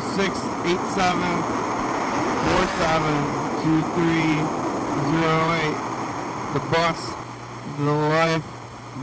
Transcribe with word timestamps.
six 0.00 0.32
eight 0.64 0.82
seven 0.94 1.32
four 2.44 2.64
seven 2.80 3.16
two 3.62 3.80
three 3.96 4.32
zero 5.10 5.36
eight. 5.60 5.78
The 6.52 6.60
bus, 6.68 7.00
the 7.78 7.92
life, 8.12 8.44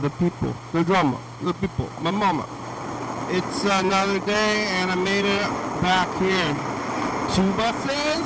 the 0.02 0.09
people, 0.22 0.54
the 0.72 0.84
drama, 0.84 1.17
the 1.41 1.54
people, 1.54 1.90
my 2.02 2.12
mama. 2.12 2.45
It's 3.31 3.64
another 3.64 4.20
day 4.26 4.66
and 4.78 4.91
I 4.91 4.95
made 4.95 5.26
it 5.26 5.50
back 5.81 6.09
here. 6.17 6.54
Two 7.34 7.50
buses 7.58 8.26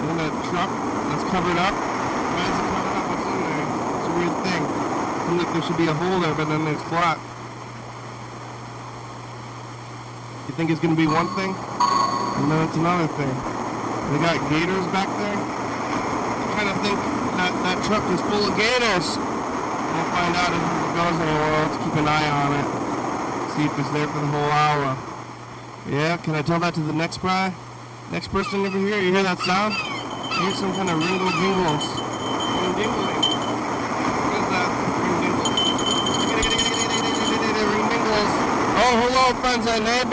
and 0.00 0.20
a 0.20 0.28
truck 0.48 0.70
that's 1.08 1.24
covered 1.30 1.56
up. 1.56 1.72
Why 1.72 2.44
is 2.44 2.56
it 2.56 2.68
covered 2.72 2.96
up? 2.96 3.04
What's 3.08 3.26
in 3.32 3.40
there? 3.44 3.64
It's 3.96 4.08
a 4.08 4.14
weird 4.16 4.36
thing. 4.44 4.62
Seems 5.28 5.38
like 5.44 5.52
there 5.52 5.62
should 5.62 5.76
be 5.76 5.88
a 5.88 5.94
hole 5.94 6.20
there, 6.20 6.34
but 6.34 6.48
then 6.48 6.66
it's 6.68 6.82
flat. 6.84 7.18
You 10.47 10.47
think 10.58 10.74
it's 10.74 10.82
gonna 10.82 10.98
be 10.98 11.06
one 11.06 11.30
thing? 11.38 11.54
And 11.54 12.50
then 12.50 12.66
it's 12.66 12.74
another 12.74 13.06
thing. 13.14 13.30
They 14.10 14.18
got 14.18 14.42
gators 14.50 14.86
back 14.90 15.06
there. 15.22 15.38
I 15.38 16.50
kind 16.58 16.66
of 16.66 16.74
think 16.82 16.98
that 17.38 17.54
that 17.62 17.78
truck 17.86 18.02
is 18.10 18.18
full 18.26 18.42
of 18.42 18.58
gators. 18.58 19.06
We'll 19.14 20.10
find 20.10 20.34
out 20.34 20.50
if 20.50 20.58
it 20.58 20.98
goes 20.98 21.14
anywhere. 21.14 21.62
Let's 21.62 21.78
keep 21.78 21.94
an 22.02 22.10
eye 22.10 22.26
on 22.42 22.58
it. 22.58 22.66
See 23.54 23.70
if 23.70 23.78
it's 23.78 23.86
there 23.94 24.10
for 24.10 24.18
the 24.18 24.26
whole 24.26 24.50
hour. 24.50 24.98
Yeah, 25.86 26.18
can 26.26 26.34
I 26.34 26.42
tell 26.42 26.58
that 26.58 26.74
to 26.74 26.80
the 26.80 26.92
next 26.92 27.22
guy? 27.22 27.54
Next 28.10 28.34
person 28.34 28.66
over 28.66 28.78
here, 28.82 28.98
you 28.98 29.14
hear 29.14 29.22
that 29.22 29.38
sound? 29.46 29.78
You 29.78 30.42
hear 30.42 30.58
some 30.58 30.74
kind 30.74 30.90
of 30.90 30.98
ringle 30.98 31.30
jingles. 31.38 31.86
Ring 31.86 32.74
dingling. 32.82 33.14
What 33.14 34.42
is 34.42 34.48
that? 34.50 34.68
Ring 35.06 35.22
dingles. 35.22 35.54
Ring 37.62 37.86
dingles. 37.94 38.30
Oh, 38.74 39.17
hello, 39.28 39.40
friends 39.40 39.66
and 39.66 39.84
neighbors! 39.84 40.08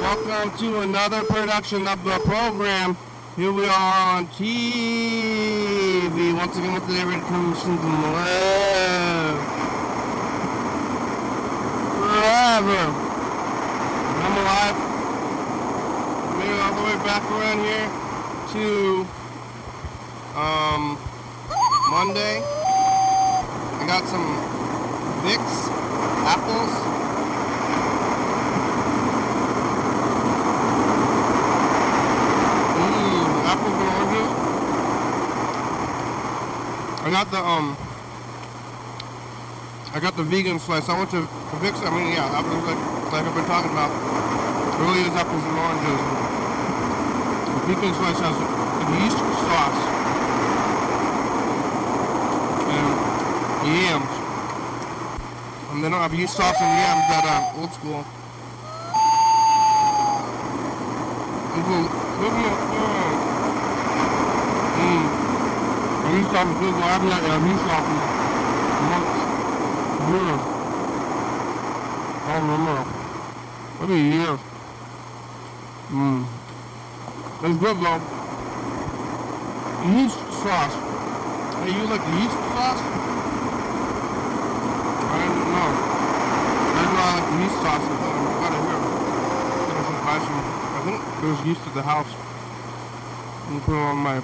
Welcome 0.00 0.56
to 0.58 0.80
another 0.80 1.22
production 1.24 1.86
of 1.86 2.02
the 2.04 2.18
program. 2.20 2.96
Here 3.36 3.52
we 3.52 3.66
are 3.66 4.16
on 4.16 4.26
TV. 4.28 6.32
Once 6.34 6.56
again 6.56 6.72
with 6.72 6.86
the 6.86 6.94
David 6.94 7.22
Commission 7.24 7.76
to 7.76 7.86
live. 7.86 9.38
Forever. 12.00 12.84
I'm 14.24 14.36
alive. 14.40 14.76
It 16.40 16.60
all 16.60 16.74
the 16.74 16.82
way 16.88 16.96
back 17.04 17.22
around 17.30 17.58
here 17.60 17.88
to 18.52 18.64
um 20.38 20.82
Monday. 21.90 22.42
I 23.78 23.80
got 23.86 24.08
some 24.08 24.26
Vic's, 25.22 25.68
apples. 26.24 26.72
Mmm. 32.78 33.42
I 37.04 37.10
got 37.10 37.30
the 37.30 37.38
um 37.38 37.76
I 39.94 40.00
got 40.00 40.16
the 40.16 40.22
vegan 40.22 40.58
slice. 40.58 40.88
I 40.88 40.96
went 40.96 41.10
to 41.10 41.20
Vic's. 41.60 41.82
I 41.84 41.90
mean, 41.90 42.12
yeah, 42.12 42.24
apples 42.32 42.64
like, 42.64 42.80
like 43.12 43.26
I've 43.26 43.34
been 43.34 43.44
talking 43.44 43.70
about. 43.70 43.92
Really 44.80 45.02
is 45.02 45.14
apples 45.14 45.44
and 45.44 45.58
oranges. 45.58 46.00
The 47.44 47.60
vegan 47.68 47.92
slice 48.00 48.18
has 48.24 48.34
a 48.34 48.88
yeast 49.04 49.20
sauce 49.44 49.80
and 52.72 52.88
yams. 53.68 54.21
They 55.82 55.90
don't 55.90 55.98
have 56.00 56.14
yeast 56.14 56.36
sauce 56.36 56.54
and 56.60 56.78
yams 56.78 57.10
at 57.10 57.24
uh, 57.26 57.58
old 57.58 57.72
school. 57.74 58.04
Mm-hmm. 61.58 61.86
Mm. 64.78 65.04
The 66.02 66.08
yeast 66.16 66.30
sauce 66.30 66.46
is 66.46 66.54
good. 66.62 66.70
Well, 66.70 66.86
I 66.86 66.94
haven't 66.94 67.10
had 67.10 67.24
uh, 67.26 67.34
yeast 67.42 67.66
sauce 67.66 67.86
in 67.90 67.98
months. 68.94 69.10
Years. 70.06 70.42
I 72.22 72.38
don't 72.38 72.46
remember. 72.46 72.86
Maybe 73.80 73.98
years. 74.14 74.38
Mmm. 75.90 76.22
It's 77.42 77.58
good 77.58 77.76
though. 77.82 78.00
Yeast 79.90 80.14
sauce. 80.46 80.76
Hey, 81.58 81.74
you 81.74 81.84
like 81.90 82.06
yeast 82.22 82.38
sauce? 82.54 82.82
I 85.12 85.18
don't 85.18 85.50
know. 85.50 85.70
I 86.72 86.80
didn't 86.80 86.94
know 86.94 87.02
I 87.02 87.10
like 87.10 87.18
the 87.18 87.21
yeast 87.40 87.56
sauce. 87.62 87.80
I 87.80 87.96
got 88.42 88.52
it 88.52 88.62
here. 88.66 88.80
I 89.72 89.80
should 89.86 90.00
buy 90.04 90.18
some. 90.20 90.40
I 90.76 90.80
think 90.84 90.98
there's 91.22 91.40
yeast 91.46 91.66
at 91.66 91.74
the 91.74 91.82
house. 91.82 92.12
I'm 93.48 93.60
put 93.60 93.72
it 93.72 93.78
on 93.78 93.96
my 93.96 94.20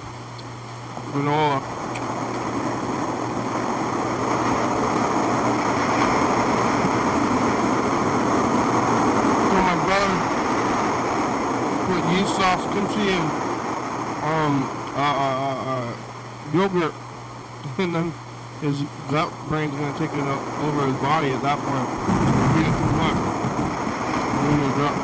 granola. 1.11 1.59
So 9.49 9.57
my 9.69 9.77
brother 9.85 10.13
put 11.87 12.01
yeast 12.13 12.35
sauce, 12.35 12.63
kimchi, 12.73 13.09
and 13.09 13.27
um, 14.23 14.63
uh, 14.95 15.15
uh, 15.25 15.55
uh, 15.71 15.93
yogurt, 16.53 16.93
and 17.79 17.95
then 17.95 18.13
his 18.61 18.83
gut 19.09 19.31
brain's 19.47 19.73
gonna 19.75 19.97
take 19.97 20.11
it 20.11 20.19
over 20.19 20.85
his 20.85 20.97
body 20.97 21.31
at 21.31 21.41
that 21.41 21.57
point. 21.59 21.87
Eat 22.59 22.67
it 22.67 22.75
too 22.75 22.91
much. 22.99 23.15
Gut. 24.49 24.95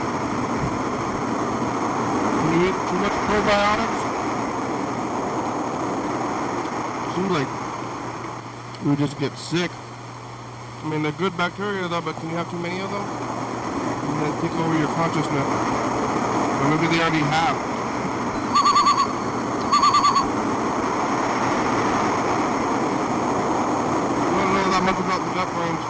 When 2.41 2.49
you 2.55 2.65
eat 2.65 2.77
too 2.89 2.97
much 2.97 3.13
probiotics, 3.29 3.99
seems 7.13 7.29
like 7.29 7.49
we 8.85 8.95
just 8.95 9.19
get 9.19 9.37
sick. 9.37 9.69
I 10.83 10.87
mean, 10.89 11.03
they're 11.03 11.11
good 11.11 11.37
bacteria 11.37 11.87
though, 11.87 12.01
but 12.01 12.15
can 12.15 12.29
you 12.31 12.37
have 12.37 12.49
too 12.49 12.57
many 12.57 12.79
of 12.81 12.89
them? 12.89 13.03
And 13.03 14.21
then 14.21 14.33
take 14.41 14.51
over 14.57 14.77
your 14.79 14.89
consciousness. 14.97 15.45
Or 15.45 16.69
maybe 16.69 16.87
they 16.87 17.01
already 17.01 17.19
have. 17.19 17.55
I 24.25 24.41
don't 24.41 24.53
know 24.57 24.69
that 24.73 24.83
much 24.83 24.97
about 24.97 25.21
the 25.21 25.31
gut 25.37 25.49
brains. 25.53 25.83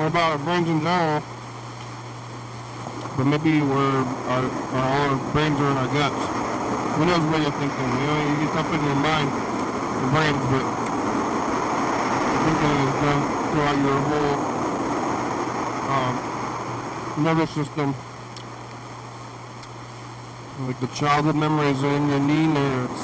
Or 0.00 0.06
about 0.06 0.32
our 0.32 0.38
brains 0.38 0.68
in 0.68 0.80
general. 0.80 1.22
But 3.16 3.24
maybe 3.24 3.60
we're, 3.60 4.04
our, 4.32 4.44
our, 4.72 5.32
brains 5.32 5.60
are 5.60 5.70
in 5.70 5.76
our 5.76 5.90
guts. 5.92 6.16
Who 6.96 7.04
knows 7.04 7.20
what 7.28 7.42
you're 7.42 7.52
thinking? 7.60 7.88
You 8.00 8.06
know, 8.08 8.20
you 8.24 8.36
get 8.40 8.50
stuff 8.56 8.72
in 8.72 8.80
your 8.84 8.96
mind, 8.96 9.28
your 10.00 10.10
brains, 10.16 10.42
but 10.48 10.64
thinking 12.42 12.72
is 12.88 12.96
done 13.04 13.22
throughout 13.52 13.78
your 13.84 14.00
whole 14.08 14.36
um, 15.92 16.14
nervous 17.22 17.50
system. 17.50 17.94
Like 20.66 20.80
the 20.80 20.86
childhood 20.88 21.36
memories 21.36 21.82
are 21.84 21.94
in 21.94 22.08
your 22.08 22.20
knee 22.20 22.46
nerves. 22.46 23.02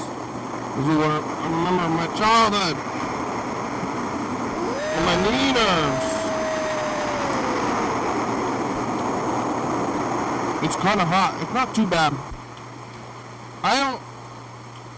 This 0.79 0.87
is 0.89 0.97
what 0.97 1.11
I 1.11 1.45
remember 1.53 1.89
my 1.91 2.07
childhood. 2.17 2.77
And 4.95 5.05
my 5.05 5.17
knee 5.29 5.53
nerves. 5.53 6.19
It's 10.61 10.75
kind 10.75 11.01
of 11.01 11.07
hot. 11.07 11.39
It's 11.41 11.55
not 11.55 11.75
too 11.75 11.87
bad. 11.87 12.13
I 13.63 13.79
don't. 13.79 14.01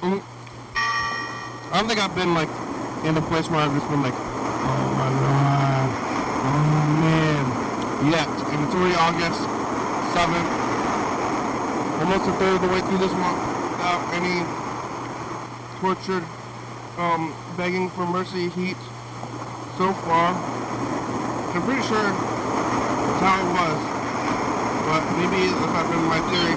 mm, 0.00 0.22
I 1.72 1.78
don't 1.78 1.88
think 1.88 2.00
I've 2.00 2.14
been 2.16 2.32
like 2.32 2.48
in 3.04 3.16
a 3.16 3.22
place 3.28 3.48
where 3.48 3.60
I've 3.60 3.72
just 3.76 3.88
been 3.88 4.00
like, 4.00 4.16
oh 4.16 4.86
my 4.96 5.10
god, 5.20 5.88
oh 6.48 6.64
man, 7.04 7.44
yet. 8.08 8.28
And 8.52 8.58
it's 8.64 8.74
already 8.74 8.96
August 8.96 9.40
7th, 10.16 10.48
almost 12.04 12.24
a 12.24 12.32
third 12.40 12.56
of 12.56 12.62
the 12.64 12.68
way 12.72 12.80
through 12.80 12.98
this 13.04 13.12
month 13.20 13.40
without 13.76 14.00
any 14.16 14.40
tortured, 15.80 16.24
um, 16.96 17.32
begging 17.56 17.88
for 17.90 18.06
mercy 18.08 18.48
heat 18.48 18.80
so 19.76 19.92
far. 20.08 20.32
I'm 21.52 21.62
pretty 21.68 21.84
sure 21.84 22.00
that's 22.00 23.20
how 23.20 23.36
it 23.40 23.50
was, 23.52 23.99
but 24.90 25.02
maybe 25.22 25.46
that's 25.46 25.72
not 25.72 25.86
been 25.86 26.04
my 26.10 26.20
theory. 26.34 26.56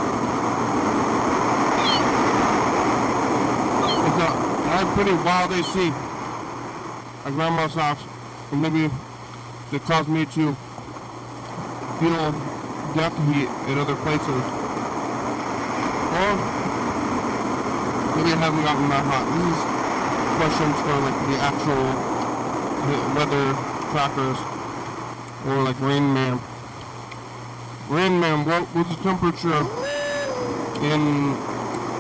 It's 4.10 4.20
a, 4.26 4.30
had 4.74 4.88
pretty 4.96 5.14
wild 5.22 5.52
AC 5.54 5.94
at 7.26 7.32
grandma's 7.34 7.76
house, 7.76 8.02
and 8.52 8.62
maybe 8.62 8.90
it 9.72 9.82
caused 9.84 10.10
me 10.10 10.26
to 10.26 10.56
feel 12.02 12.32
death 12.98 13.16
heat 13.30 13.50
in 13.70 13.78
other 13.78 13.96
places. 14.02 14.44
Or 16.18 16.64
Maybe 18.16 18.30
it 18.30 18.38
hasn't 18.38 18.64
gotten 18.64 18.90
that 18.90 19.06
hot. 19.10 19.26
This 19.26 19.58
is 19.58 19.62
questions 20.38 20.76
for 20.86 20.96
like 21.02 21.18
the 21.30 21.38
actual 21.42 21.86
weather 23.18 23.46
trackers 23.90 24.38
or 25.48 25.64
like 25.64 25.80
Rain 25.82 26.14
Man. 26.14 26.53
Rain 27.90 28.20
Man, 28.20 28.46
what 28.46 28.64
was 28.74 28.88
the 28.88 28.96
temperature 29.04 29.62
in 30.84 31.34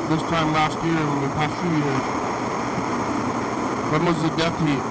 this 0.10 0.22
time 0.32 0.54
last 0.54 0.80
year 0.84 0.96
and 0.96 1.24
the 1.24 1.30
past 1.36 1.54
few 1.60 1.72
years? 1.72 2.04
When 3.92 4.06
was 4.06 4.18
the 4.24 4.30
death 4.40 4.58
heat? 4.64 4.84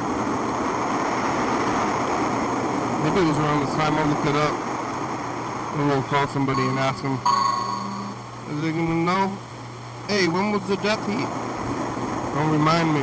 Maybe 3.02 3.18
it 3.18 3.28
was 3.28 3.38
around 3.38 3.66
this 3.66 3.74
time. 3.74 3.94
I'll 3.98 4.06
look 4.06 4.24
it 4.26 4.36
up. 4.36 4.54
And 5.74 5.88
we'll 5.88 6.02
call 6.04 6.28
somebody 6.28 6.62
and 6.62 6.78
ask 6.78 7.02
them. 7.02 7.18
Is 8.54 8.62
they 8.62 8.70
gonna 8.70 8.94
know? 8.94 9.36
Hey, 10.08 10.28
when 10.28 10.52
was 10.52 10.62
the 10.68 10.76
death 10.76 11.04
heat? 11.08 11.26
Don't 12.34 12.50
remind 12.52 12.94
me. 12.94 13.02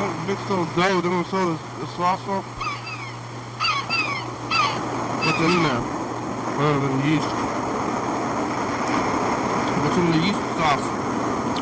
Oh, 0.00 0.64
dough, 0.78 1.00
then 1.00 1.18
we 1.18 1.24
saw 1.24 1.44
the, 1.44 1.58
the 1.80 1.86
sauce 1.98 2.22
up. 2.28 2.44
What's 5.26 5.40
in 5.42 5.62
there? 5.66 5.82
Other 6.54 6.78
than 6.86 6.94
yeast. 7.02 7.30
What's 9.82 9.96
in 9.98 10.06
the 10.14 10.18
yeast 10.22 10.38
sauce? 10.54 10.86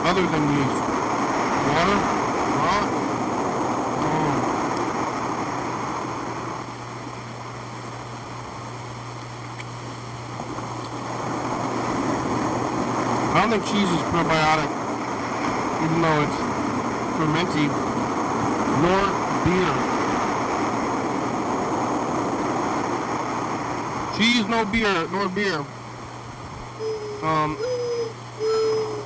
Other 0.04 0.20
than 0.20 0.42
yeast. 0.52 0.78
Water? 1.72 1.98
What? 2.60 2.86
Oh. 4.04 4.04
Um, 4.04 4.36
I 13.32 13.34
don't 13.40 13.50
think 13.50 13.64
cheese 13.64 13.88
is 13.88 14.02
probiotic, 14.12 14.70
even 15.84 15.98
though 16.04 16.20
it's 16.20 16.38
fermenty, 17.16 17.95
nor 18.82 19.02
beer. 19.44 19.73
Cheese, 24.17 24.46
no 24.49 24.64
beer, 24.64 25.08
no 25.12 25.28
beer. 25.28 25.64
Um, 27.23 27.56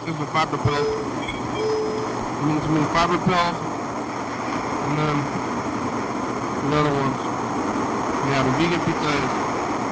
this 0.05 0.15
is 0.15 0.21
a 0.21 0.27
fiber 0.27 0.59
pill. 0.59 0.87
It 2.41 2.47
means 2.47 2.67
me 2.69 2.81
fiber 2.95 3.19
pills, 3.19 3.59
and 4.87 4.99
then 4.99 5.17
the 6.71 6.77
other 6.77 6.95
ones. 6.95 7.21
Yeah, 8.31 8.43
the 8.45 8.53
vegan 8.59 8.81
pizza 8.87 9.11
is 9.11 9.51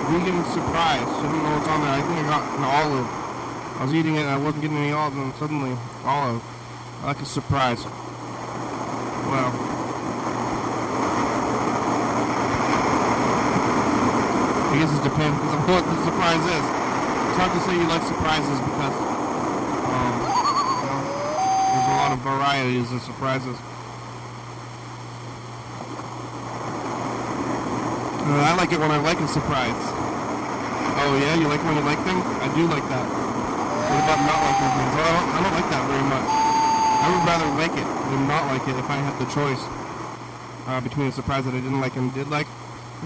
vegan 0.08 0.44
surprise. 0.54 1.02
I 1.02 1.22
don't 1.22 1.42
know 1.42 1.54
what's 1.56 1.68
on 1.68 1.80
there. 1.82 1.90
I 1.90 2.00
think 2.00 2.18
I 2.18 2.28
got 2.28 2.42
an 2.56 2.64
olive. 2.64 3.08
I 3.80 3.84
was 3.84 3.94
eating 3.94 4.16
it 4.16 4.20
and 4.20 4.30
I 4.30 4.36
wasn't 4.36 4.62
getting 4.62 4.76
any 4.76 4.92
olives 4.92 5.16
and 5.16 5.34
suddenly 5.34 5.76
olive. 6.04 6.42
Like 7.04 7.20
a 7.20 7.24
surprise. 7.24 7.84
Well. 9.26 9.67
I 14.78 14.86
guess 14.86 14.94
it 14.94 15.02
depends 15.02 15.34
because 15.42 15.54
of 15.58 15.66
what 15.66 15.82
the 15.82 15.98
surprise 16.06 16.38
is. 16.38 16.62
It's 16.62 17.34
hard 17.34 17.50
to 17.50 17.60
say 17.66 17.74
you 17.74 17.82
like 17.90 17.98
surprises 18.06 18.62
because 18.62 18.94
um, 18.94 20.14
you 20.22 20.86
know, 20.86 21.02
there's 21.02 21.88
a 21.90 21.96
lot 21.98 22.14
of 22.14 22.22
varieties 22.22 22.86
of 22.94 23.02
surprises. 23.02 23.58
Uh, 28.22 28.38
I 28.38 28.54
like 28.54 28.70
it 28.70 28.78
when 28.78 28.94
I 28.94 29.02
like 29.02 29.18
a 29.18 29.26
surprise. 29.26 29.82
Oh 31.02 31.10
yeah, 31.26 31.34
you 31.34 31.50
like 31.50 31.58
when 31.66 31.74
you 31.74 31.82
like 31.82 31.98
things? 32.06 32.22
I 32.38 32.46
do 32.54 32.62
like 32.70 32.86
that. 32.86 33.02
What 33.02 33.98
about 33.98 34.20
not 34.30 34.38
liking 34.46 34.70
things? 34.78 34.94
I 34.94 35.10
don't, 35.10 35.26
I 35.26 35.38
don't 35.42 35.56
like 35.58 35.70
that 35.74 35.82
very 35.90 36.06
much. 36.06 36.28
I 37.02 37.06
would 37.10 37.24
rather 37.26 37.50
like 37.58 37.74
it 37.74 37.88
than 38.14 38.30
not 38.30 38.46
like 38.46 38.62
it 38.70 38.78
if 38.78 38.86
I 38.86 39.02
had 39.02 39.18
the 39.18 39.26
choice 39.34 39.62
uh, 40.70 40.78
between 40.86 41.10
a 41.10 41.12
surprise 41.18 41.50
that 41.50 41.54
I 41.54 41.58
didn't 41.58 41.82
like 41.82 41.98
and 41.98 42.14
did 42.14 42.30
like. 42.30 42.46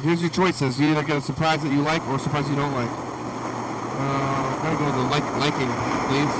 Here's 0.01 0.21
your 0.21 0.31
choices. 0.31 0.81
You 0.81 0.89
either 0.89 1.03
get 1.03 1.19
a 1.19 1.21
surprise 1.21 1.63
that 1.63 1.71
you 1.71 1.83
like 1.83 2.03
or 2.09 2.17
a 2.17 2.19
surprise 2.19 2.49
you 2.49 2.57
don't 2.57 2.73
like. 2.73 2.89
Uh, 2.89 2.93
I'm 4.01 4.63
gonna 4.63 4.79
go 4.79 4.87
with 4.87 4.95
the 4.97 5.03
like 5.13 5.25
liking, 5.37 5.71
please. 6.09 6.33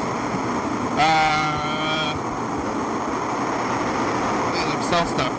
Uh, 0.99 2.17
sell 4.89 5.07
stuff. 5.07 5.33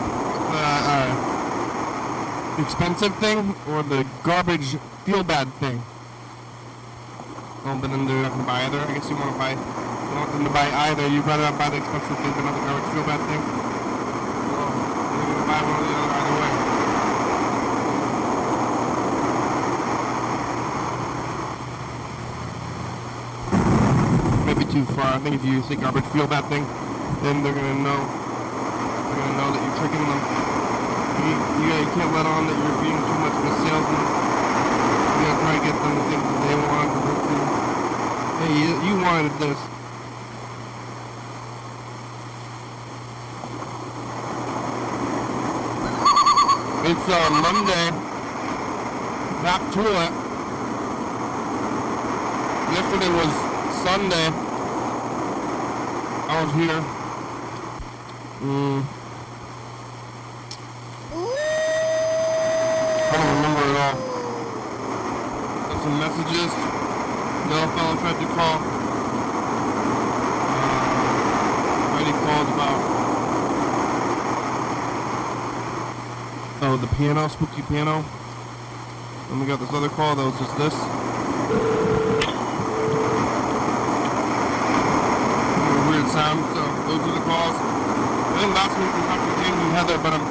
Uh, 0.54 0.94
uh, 0.94 2.62
expensive 2.62 3.16
thing 3.18 3.56
or 3.70 3.84
the 3.84 4.06
garbage 4.24 4.78
feel 5.06 5.24
bad 5.24 5.52
thing. 5.56 5.82
Well, 7.66 7.78
but 7.80 7.90
then 7.90 8.06
they're 8.06 8.22
not 8.22 8.32
gonna 8.32 8.44
buy 8.44 8.64
either. 8.66 8.80
I 8.80 8.94
guess 8.94 9.10
you 9.10 9.16
want 9.16 9.34
to 9.34 9.38
buy. 9.40 9.52
You 9.52 9.58
want 10.16 10.32
them 10.32 10.44
to 10.46 10.50
buy 10.52 10.70
either. 10.90 11.08
You'd 11.08 11.26
rather 11.26 11.44
not 11.44 11.58
buy 11.58 11.70
the 11.70 11.78
expensive 11.78 12.18
thing 12.18 12.32
than 12.34 12.46
not 12.46 12.54
the 12.56 12.62
garbage 12.62 12.92
feel 12.94 13.04
bad 13.04 13.20
thing. 13.28 13.42
Well, 14.54 14.70
you're 15.16 15.28
gonna 15.34 15.48
buy 15.48 15.60
one 15.64 15.76
or 15.80 15.86
the 15.88 15.96
other 15.96 16.14
either 16.18 16.36
way. 16.40 16.52
Maybe 24.46 24.63
too 24.74 24.86
far. 24.98 25.06
I 25.06 25.20
think 25.20 25.36
if 25.36 25.46
you 25.46 25.62
say 25.70 25.76
garbage 25.76 26.04
feel 26.18 26.26
bad 26.26 26.50
thing, 26.50 26.66
then 27.22 27.46
they're 27.46 27.54
gonna 27.54 27.78
know. 27.86 27.94
They're 27.94 29.20
gonna 29.22 29.38
know 29.38 29.54
that 29.54 29.62
you're 29.62 29.78
tricking 29.78 30.02
them. 30.02 30.18
You, 31.14 31.38
you, 31.62 31.70
you 31.78 31.90
can't 31.94 32.10
let 32.10 32.26
on 32.26 32.50
that 32.50 32.58
you're 32.58 32.82
being 32.82 32.98
too 32.98 33.18
much 33.22 33.38
of 33.38 33.46
a 33.46 33.54
salesman. 33.62 34.02
You 34.02 35.30
gotta 35.30 35.46
try 35.46 35.54
to 35.54 35.62
get 35.62 35.78
them 35.78 35.94
the 35.94 36.06
things 36.10 36.26
that 36.26 36.42
they 36.42 36.58
want. 36.58 36.90
Hey, 38.42 38.50
you, 38.58 38.74
you 38.82 38.94
wanted 38.98 39.34
this. 39.38 39.62
It's 46.90 47.06
uh, 47.14 47.30
Monday. 47.46 47.94
Back 49.46 49.62
to 49.78 49.86
it. 49.86 50.12
Yesterday 52.74 53.12
was 53.14 53.30
Sunday. 53.86 54.53
I 56.44 56.52
here. 56.60 56.84
Mm. 58.44 58.84
I 63.08 63.16
don't 63.16 63.32
remember 63.36 63.64
it 63.72 63.78
all. 63.80 63.96
Got 65.70 65.80
some 65.84 65.98
messages. 66.04 66.52
Another 67.48 67.70
fellow 67.72 67.96
tried 67.96 68.20
to 68.20 68.28
call. 68.36 68.58
Uh, 70.52 70.68
already 71.94 72.12
called 72.12 72.48
about 72.52 72.80
oh 76.64 76.76
the 76.76 76.88
piano, 76.98 77.30
spooky 77.30 77.62
piano. 77.62 78.04
And 79.32 79.40
we 79.40 79.48
got 79.48 79.60
this 79.62 79.72
other 79.72 79.88
call 79.88 80.16
that 80.18 80.26
was 80.26 80.38
just 80.38 80.58
this. 80.58 82.13
So 86.14 86.20
those 86.22 87.02
are 87.10 87.16
the 87.18 87.26
calls. 87.26 87.58
I 87.58 88.38
think 88.38 88.54
last 88.54 88.78
week 88.78 88.86
we 88.94 89.02
talked 89.10 89.26
to 89.26 89.34
James 89.42 89.58
and 89.66 89.74
Heather, 89.74 89.98
but 89.98 90.14
I'm 90.14 90.22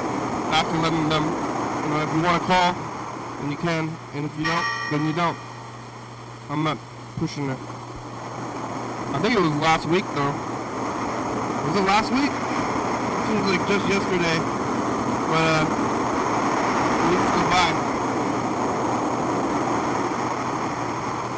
to 0.71 0.79
letting 0.79 1.09
them. 1.11 1.27
You 1.27 1.89
know, 1.91 1.99
if 1.99 2.07
you 2.15 2.23
want 2.23 2.39
to 2.39 2.47
call, 2.47 2.71
then 2.71 3.51
you 3.51 3.57
can, 3.57 3.91
and 4.15 4.23
if 4.23 4.31
you 4.39 4.45
don't, 4.45 4.63
then 4.91 5.05
you 5.05 5.11
don't. 5.11 5.35
I'm 6.49 6.63
not 6.63 6.77
pushing 7.17 7.49
it. 7.49 7.59
I 9.11 9.19
think 9.19 9.35
it 9.35 9.41
was 9.41 9.51
last 9.59 9.83
week 9.91 10.07
though. 10.15 10.31
Was 11.67 11.75
it 11.75 11.83
last 11.83 12.15
week? 12.15 12.31
It 12.31 13.27
seems 13.27 13.43
like 13.51 13.67
just 13.67 13.83
yesterday. 13.91 14.39
But 15.27 15.43
uh 15.43 15.67
weeks 17.11 17.27
go 17.27 17.43
by. 17.51 17.75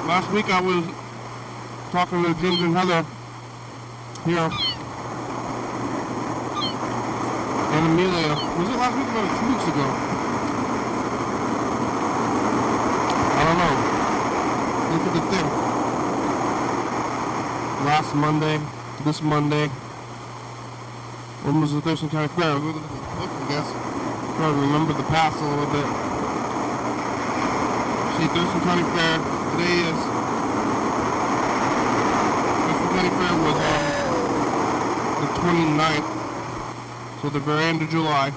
Last 0.05 0.29
week 0.29 0.53
I 0.53 0.61
was 0.61 0.85
talking 1.89 2.21
to 2.21 2.33
James 2.39 2.61
and 2.61 2.77
Heather 2.77 3.14
here. 4.25 4.49
And 7.75 7.85
Amelia. 7.85 8.33
Was 8.57 8.69
it 8.69 8.77
last 8.81 8.97
week 8.97 9.05
or 9.13 9.21
two 9.37 9.47
weeks 9.53 9.67
ago? 9.69 9.85
I 13.37 13.41
don't 13.45 13.59
know. 13.61 13.75
Look 14.89 15.05
at 15.05 15.13
the 15.13 15.21
thing. 15.29 15.47
Last 17.85 18.15
Monday, 18.15 18.57
this 19.03 19.21
Monday. 19.21 19.67
When 21.45 21.61
was 21.61 21.73
the 21.73 21.81
Thurston 21.81 22.09
County 22.09 22.29
Fair? 22.29 22.55
Look 22.55 22.77
at 22.77 22.81
I 22.81 23.45
guess. 23.47 23.69
Try 24.37 24.47
to 24.49 24.57
remember 24.57 24.93
the 24.93 25.03
past 25.03 25.37
a 25.37 25.45
little 25.45 25.69
bit. 25.69 25.85
See, 28.17 28.27
Thurston 28.33 28.61
County 28.65 28.85
Fair 28.97 29.21
today 29.53 29.85
is. 29.85 29.99
Thurston 32.65 32.89
County 32.89 33.13
Fair 33.21 33.33
was 33.45 33.53
the 33.53 33.94
29th, 35.45 37.21
so 37.21 37.29
the 37.29 37.37
very 37.39 37.65
end 37.65 37.79
of 37.79 37.89
July. 37.91 38.31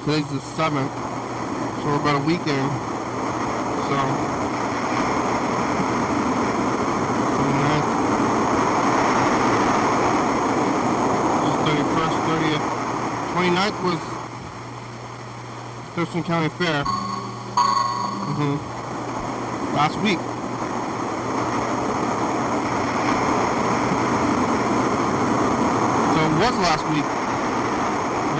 Today's 0.00 0.26
the 0.30 0.38
7th, 0.56 0.88
so 1.76 1.84
we're 1.84 2.00
about 2.00 2.16
a 2.16 2.24
weekend. 2.24 2.70
So, 3.84 3.98
29th, 7.36 7.88
this 11.44 11.52
is 11.52 11.58
31st, 11.68 12.16
30th. 12.24 12.64
29th 13.36 13.78
was 13.84 14.00
Thurston 15.94 16.22
County 16.22 16.48
Fair. 16.48 16.82
hmm 18.24 18.56
Last 19.76 19.98
week. 20.00 20.18
So 26.14 26.24
it 26.24 26.27
was 26.38 26.54
last 26.58 26.84
week. 26.94 27.04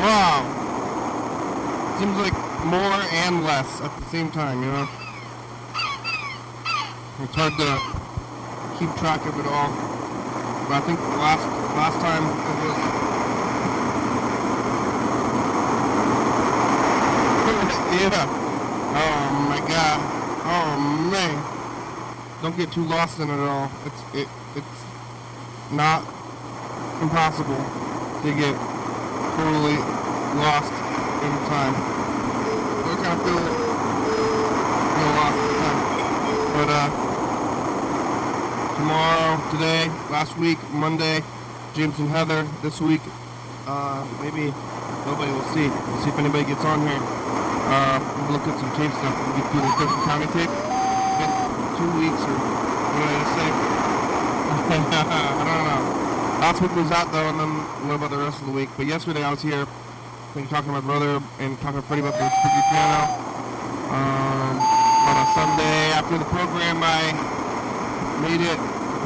Wow. 0.07 0.47
Seems 1.99 2.17
like 2.17 2.33
more 2.65 3.03
and 3.27 3.43
less 3.43 3.81
at 3.81 3.91
the 3.99 4.05
same 4.07 4.31
time, 4.31 4.63
you 4.63 4.71
know? 4.71 4.89
It's 7.25 7.35
hard 7.35 7.55
to 7.59 7.81
keep 8.79 8.95
track 9.03 9.27
of 9.27 9.37
it 9.41 9.47
all. 9.47 9.71
But 10.69 10.77
I 10.79 10.81
think 10.87 11.01
last 11.19 11.43
last 11.75 11.99
time 11.99 12.23
it 12.23 12.63
was 12.63 12.79
Yeah. 17.99 18.31
Oh 18.95 19.51
my 19.51 19.59
god. 19.67 19.99
Oh 20.47 20.79
man. 21.11 21.35
Don't 22.43 22.55
get 22.57 22.71
too 22.71 22.85
lost 22.85 23.19
in 23.19 23.29
it 23.29 23.41
all. 23.41 23.69
It's 23.85 24.01
it 24.15 24.29
it's 24.55 24.85
not 25.73 26.07
impossible 27.03 27.88
to 28.23 28.31
get 28.35 28.55
totally 29.37 29.79
lost 30.43 30.73
in 31.23 31.33
time. 31.47 31.75
I 31.75 32.95
kind 33.03 33.15
of 33.15 33.23
feel 33.23 33.41
feel 34.95 35.13
lost 35.19 35.39
in 35.39 35.51
time. 35.63 35.81
But 36.55 36.69
uh 36.71 37.09
tomorrow, 38.79 39.51
today, 39.51 39.89
last 40.11 40.37
week, 40.39 40.59
Monday, 40.73 41.23
James 41.75 41.99
and 41.99 42.09
Heather. 42.09 42.47
This 42.63 42.81
week, 42.81 43.03
uh, 43.67 44.07
maybe 44.23 44.55
nobody 45.05 45.31
will 45.33 45.49
see. 45.53 45.69
We'll 45.69 46.01
see 46.03 46.11
if 46.11 46.19
anybody 46.19 46.45
gets 46.45 46.65
on 46.65 46.81
here. 46.87 46.99
Uh, 46.99 47.99
we'll 48.17 48.39
look 48.39 48.47
at 48.47 48.59
some 48.59 48.71
tape 48.79 48.93
stuff. 48.97 49.13
We'll 49.13 49.37
get 49.37 49.51
through 49.51 49.61
the 49.61 49.73
Thurston 49.77 50.03
County 50.09 50.27
tape. 50.33 50.53
Two 51.77 51.91
weeks 52.01 52.23
or 52.23 52.35
what 52.35 53.07
did 53.07 53.19
I 53.19 53.27
say? 53.37 53.49
I 54.71 55.45
don't 55.45 55.47
know. 55.47 55.58
Last 56.39 56.63
week 56.63 56.71
was 56.79 56.89
that 56.95 57.11
though, 57.11 57.27
and 57.27 57.35
then 57.35 57.51
what 57.91 57.99
about 57.99 58.15
the 58.15 58.23
rest 58.23 58.39
of 58.39 58.47
the 58.47 58.55
week? 58.55 58.71
But 58.79 58.87
yesterday 58.87 59.27
I 59.27 59.31
was 59.35 59.43
here, 59.43 59.67
think 60.39 60.47
talking 60.47 60.71
to 60.71 60.79
my 60.79 60.87
brother 60.87 61.19
and 61.43 61.59
talking 61.59 61.83
to 61.83 61.87
Freddie 61.91 62.07
about 62.07 62.15
the 62.15 62.31
spooky 62.31 62.63
piano. 62.71 63.11
Um, 63.91 64.55
on 64.63 65.15
a 65.19 65.27
Sunday 65.35 65.91
after 65.99 66.15
the 66.15 66.29
program, 66.31 66.79
I 66.79 67.11
made 68.23 68.39
it 68.39 68.55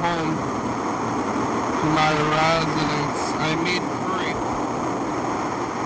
home 0.04 0.36
to 0.36 1.86
my 1.96 2.12
residence. 2.36 3.20
I 3.40 3.56
made 3.64 3.80
curry. 3.80 4.36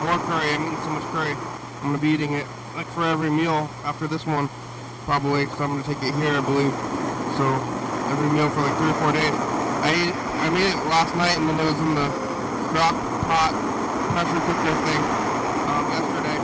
More 0.03 0.19
curry. 0.27 0.51
I'm 0.51 0.67
eating 0.67 0.83
so 0.83 0.91
much 0.99 1.07
curry. 1.15 1.39
I'm 1.79 1.95
gonna 1.95 2.03
be 2.03 2.11
eating 2.11 2.35
it 2.35 2.47
like 2.75 2.91
for 2.91 3.07
every 3.07 3.31
meal 3.31 3.71
after 3.87 4.11
this 4.11 4.27
one, 4.27 4.51
probably, 5.07 5.47
because 5.47 5.63
I'm 5.63 5.79
gonna 5.79 5.87
take 5.87 6.03
it 6.03 6.11
here, 6.19 6.35
I 6.35 6.43
believe. 6.43 6.75
So 7.39 7.47
every 8.11 8.35
meal 8.35 8.51
for 8.51 8.67
like 8.67 8.75
three 8.83 8.91
or 8.91 8.99
four 8.99 9.15
days. 9.15 9.46
I 9.83 9.93
I 10.45 10.51
made 10.51 10.71
it 10.71 10.79
last 10.87 11.15
night, 11.17 11.37
and 11.37 11.49
then 11.49 11.59
it 11.59 11.65
was 11.65 11.79
in 11.81 11.95
the 11.95 12.09
crock 12.71 12.97
pot 13.27 13.53
pressure 14.15 14.41
cooker 14.49 14.75
thing 14.87 15.03
um, 15.69 15.85
yesterday. 15.93 16.39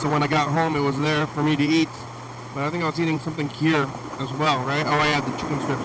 So 0.00 0.08
when 0.08 0.22
I 0.22 0.26
got 0.26 0.48
home, 0.48 0.76
it 0.76 0.80
was 0.80 0.98
there 1.00 1.26
for 1.28 1.42
me 1.42 1.56
to 1.56 1.64
eat. 1.64 1.88
But 2.54 2.64
I 2.64 2.70
think 2.70 2.84
I 2.84 2.86
was 2.86 3.00
eating 3.00 3.18
something 3.18 3.48
here 3.48 3.88
as 4.22 4.30
well, 4.38 4.62
right? 4.64 4.86
Oh, 4.86 4.96
I 4.96 5.10
had 5.10 5.26
the 5.26 5.34
chicken 5.36 5.58
strips. 5.66 5.84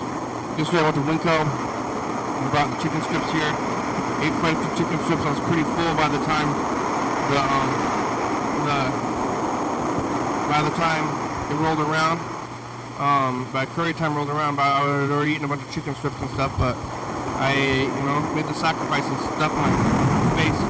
Yesterday 0.56 0.80
I 0.80 0.84
went 0.86 0.96
to 0.96 1.02
Winco 1.02 1.36
and 1.42 2.50
brought 2.54 2.70
the 2.70 2.78
chicken 2.78 3.02
strips 3.02 3.30
here. 3.34 3.50
Ate 4.22 4.36
quite 4.38 4.54
a 4.54 4.60
few 4.60 4.72
chicken 4.78 4.98
strips. 5.04 5.24
I 5.26 5.30
was 5.34 5.42
pretty 5.50 5.64
full 5.64 5.92
by 5.98 6.08
the 6.08 6.22
time 6.24 6.48
the 7.32 7.40
um 7.42 7.68
the 8.64 8.78
by 10.46 10.60
the 10.62 10.74
time 10.78 11.04
it 11.50 11.56
rolled 11.58 11.80
around. 11.80 12.39
Um, 13.00 13.48
by 13.50 13.64
curry 13.64 13.96
time 13.96 14.14
rolled 14.14 14.28
around, 14.28 14.60
but 14.60 14.68
I 14.68 14.84
had 14.84 15.10
already 15.10 15.32
eaten 15.32 15.48
a 15.48 15.48
bunch 15.48 15.64
of 15.64 15.72
chicken 15.72 15.96
strips 15.96 16.20
and 16.20 16.28
stuff. 16.36 16.52
But 16.60 16.76
I, 17.40 17.56
you 17.56 18.04
know, 18.04 18.20
made 18.36 18.44
the 18.44 18.52
sacrifice 18.52 19.08
and 19.08 19.16
stuffed 19.40 19.56
my 19.56 19.72
face 20.36 20.60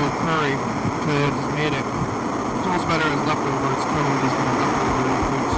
with 0.00 0.12
curry 0.24 0.56
to 0.56 1.12
just 1.36 1.50
made 1.52 1.76
it. 1.76 1.84
It's 1.84 2.64
almost 2.64 2.88
better 2.88 3.04
as 3.04 3.20
leftovers, 3.28 3.82
killing 3.92 4.16
these 4.24 4.36
kind 4.40 4.48
of 4.48 4.56
leftover 4.56 5.20
foods. 5.28 5.54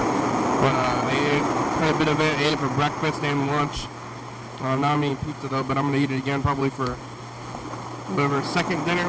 But 0.58 0.74
uh, 0.74 1.06
I 1.06 1.14
ate 1.14 1.46
quite 1.78 1.94
a 1.94 1.98
bit 2.02 2.10
of 2.10 2.18
it. 2.18 2.32
I 2.34 2.50
ate 2.50 2.54
it 2.54 2.60
for 2.60 2.72
breakfast 2.74 3.22
and 3.22 3.46
lunch. 3.46 3.86
Uh, 4.58 4.74
now 4.74 4.98
I'm 4.98 5.04
eating 5.06 5.22
pizza 5.22 5.46
though, 5.46 5.62
but 5.62 5.78
I'm 5.78 5.86
gonna 5.86 6.02
eat 6.02 6.10
it 6.10 6.18
again 6.18 6.42
probably 6.42 6.70
for 6.74 6.98
whatever 8.10 8.42
second 8.42 8.82
dinner. 8.82 9.06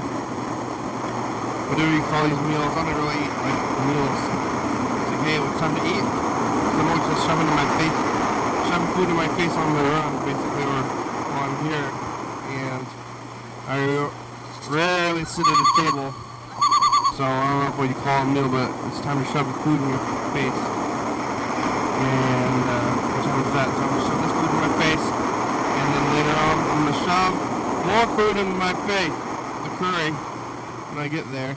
Whatever 1.73 1.89
you 1.89 2.05
call 2.05 2.21
these 2.29 2.37
meals, 2.45 2.69
I 2.77 2.85
don't 2.85 2.93
really 3.01 3.17
eat 3.17 3.33
like 3.33 3.61
meals. 3.89 4.21
It's 4.29 5.09
like, 5.09 5.21
hey, 5.25 5.41
it's 5.41 5.57
time 5.57 5.73
to 5.73 5.81
eat. 5.89 6.05
So 6.05 6.77
I'm 6.85 6.87
always 6.93 7.05
just 7.11 7.18
shoving 7.29 7.45
in 7.45 7.53
my 7.53 7.69
face, 7.77 7.97
shoving 8.73 8.89
food 8.97 9.05
in 9.05 9.13
my 9.13 9.29
face 9.37 9.53
on 9.53 9.69
the 9.77 9.85
run, 9.85 10.17
basically, 10.25 10.65
or 10.65 10.81
I'm 11.45 11.53
here. 11.61 11.89
And 12.57 12.85
I 13.69 14.09
rarely 14.65 15.25
sit 15.29 15.45
at 15.45 15.53
a 15.53 15.67
table. 15.77 16.09
So 17.13 17.21
I 17.21 17.37
don't 17.37 17.69
know 17.69 17.73
what 17.77 17.85
you 17.85 17.93
call 18.01 18.25
a 18.25 18.33
meal, 18.33 18.49
but 18.49 18.65
it's 18.89 18.97
time 19.05 19.21
to 19.21 19.27
shove 19.29 19.45
food 19.61 19.77
in 19.77 19.89
your 19.93 20.01
face. 20.33 20.57
And 22.01 22.65
uh, 22.65 22.97
what 23.13 23.21
time 23.21 23.45
is 23.45 23.53
that? 23.53 23.69
So 23.69 23.77
I'm 23.77 23.93
gonna 23.93 24.09
shove 24.09 24.21
this 24.25 24.33
food 24.33 24.49
in 24.49 24.59
my 24.65 24.73
face, 24.81 25.05
and 25.77 25.85
then 25.93 26.05
later 26.17 26.33
on 26.33 26.55
I'm 26.65 26.81
gonna 26.81 26.97
shove 27.05 27.35
more 27.93 28.07
food 28.17 28.35
in 28.41 28.49
my 28.57 28.73
face, 28.89 29.17
the 29.61 29.71
curry, 29.77 30.09
when 30.89 31.05
I 31.05 31.07
get 31.13 31.29
there. 31.29 31.53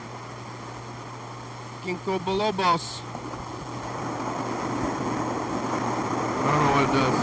Ginkgo 1.81 2.21
bilobos. 2.21 3.01
I 6.43 6.51
don't 6.51 6.59
know 6.59 6.75
what 6.75 6.83
it 6.83 6.91
does. 6.91 7.17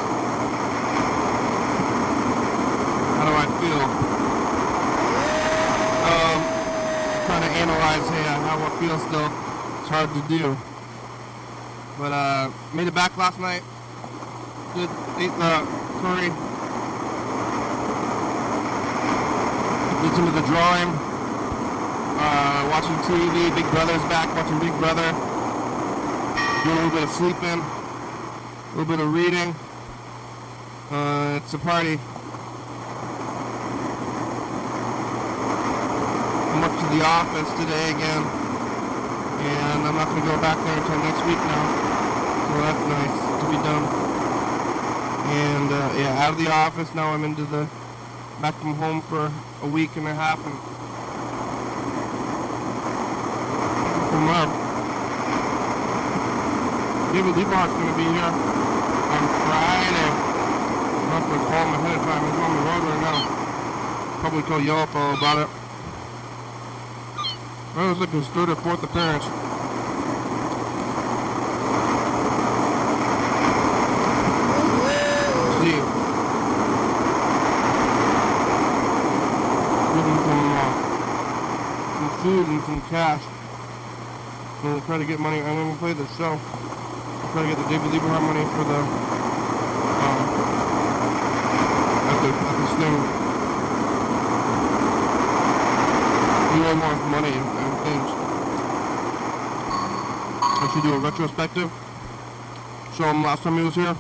How 3.21 3.25
do 3.29 3.33
I 3.37 3.47
feel? 3.61 3.83
Um, 6.09 6.39
trying 7.29 7.45
to 7.45 7.53
analyze 7.61 8.09
hey, 8.09 8.25
how 8.49 8.57
I 8.57 8.71
feel 8.81 8.97
still. 8.97 9.29
It's 9.81 9.91
hard 9.93 10.09
to 10.17 10.23
do. 10.25 10.57
But 11.99 12.13
uh, 12.17 12.51
made 12.73 12.89
it 12.89 12.95
back 12.95 13.15
last 13.19 13.39
night. 13.39 13.63
Good, 14.73 14.89
ate 15.21 15.37
the 15.37 15.69
curry. 16.01 16.33
Did 20.01 20.17
some 20.17 20.29
of 20.29 20.33
the 20.33 20.41
drawing. 20.49 20.89
Uh, 22.17 22.69
watching 22.73 22.97
TV. 23.05 23.55
Big 23.55 23.69
Brother's 23.71 24.01
back. 24.09 24.33
Watching 24.35 24.59
Big 24.61 24.73
Brother. 24.81 25.13
Doing 26.65 26.73
a 26.73 26.81
little 26.81 26.91
bit 26.91 27.03
of 27.05 27.11
sleeping. 27.11 27.80
A 28.71 28.79
little 28.79 28.97
bit 28.97 29.05
of 29.05 29.13
reading. 29.13 29.53
Uh, 30.93 31.41
it's 31.43 31.53
a 31.55 31.59
party. 31.59 31.99
I'm 36.55 36.63
up 36.63 36.71
to 36.79 36.87
the 36.95 37.03
office 37.03 37.51
today 37.59 37.91
again. 37.91 38.23
And 39.43 39.89
I'm 39.89 39.97
not 39.97 40.07
going 40.07 40.23
to 40.23 40.29
go 40.29 40.41
back 40.41 40.57
there 40.63 40.79
until 40.79 41.03
next 41.03 41.19
week 41.27 41.43
now. 41.51 41.67
So 42.47 42.61
that's 42.63 42.85
nice 42.87 43.43
to 43.43 43.47
be 43.51 43.59
done. 43.59 43.83
And 45.35 45.73
uh, 45.73 45.99
yeah, 45.99 46.23
out 46.25 46.35
of 46.35 46.39
the 46.39 46.51
office 46.53 46.95
now 46.95 47.13
I'm 47.13 47.25
into 47.25 47.43
the 47.47 47.69
back 48.41 48.55
from 48.55 48.75
home 48.75 49.03
for 49.03 49.33
a 49.63 49.67
week 49.67 49.97
and 49.97 50.07
a 50.07 50.15
half 50.15 50.39
and 50.47 50.55
from 54.11 54.70
there. 57.13 57.23
David 57.23 57.35
Liebart's 57.37 57.73
gonna 57.73 57.97
be 57.97 58.05
here 58.05 58.25
on 58.25 59.25
Friday. 59.47 60.11
I'm 60.95 61.09
not 61.11 61.23
gonna 61.27 61.45
call 61.47 61.65
him 61.67 61.75
ahead 61.75 61.95
of 61.99 62.03
time. 62.05 62.23
He's 62.25 62.39
on 62.41 62.53
the 62.57 62.63
road 62.63 62.83
right 62.87 63.03
now. 63.03 63.19
Probably 64.21 64.43
tell 64.43 64.61
y'all 64.61 64.85
about 64.85 65.39
it. 65.39 65.49
That 67.75 67.89
was 67.89 67.99
like 67.99 68.11
his 68.11 68.27
third 68.29 68.49
or 68.49 68.57
fourth 68.57 68.83
appearance. 68.83 69.25
Food 82.21 82.49
and 82.49 82.63
some 82.65 82.83
cash. 82.91 83.23
And 84.63 84.75
we'll 84.75 84.83
try 84.83 84.99
to 84.99 85.07
get 85.07 85.19
money. 85.19 85.41
I'm 85.41 85.57
gonna 85.57 85.75
play 85.79 85.95
the 85.95 86.07
show. 86.19 86.39
Try 87.33 87.43
to 87.43 87.49
get 87.49 87.59
the 87.59 87.69
David 87.71 87.91
Lieberhart 87.93 88.23
money 88.23 88.45
for 88.55 88.65
the 88.65 88.81
um, 90.03 90.21
at 92.11 92.19
the 92.23 92.29
at 92.29 92.55
this 92.59 92.73
thing. 92.79 93.21
way 96.61 96.75
more 96.75 96.95
money 97.11 97.33
and, 97.33 97.49
and 97.59 97.73
things. 97.83 98.09
I 100.61 100.71
should 100.73 100.83
do 100.83 100.95
a 100.95 100.99
retrospective. 100.99 101.71
Show 102.95 103.05
him 103.11 103.23
last 103.23 103.43
time 103.43 103.57
he 103.57 103.65
was 103.65 103.75
here. 103.75 103.97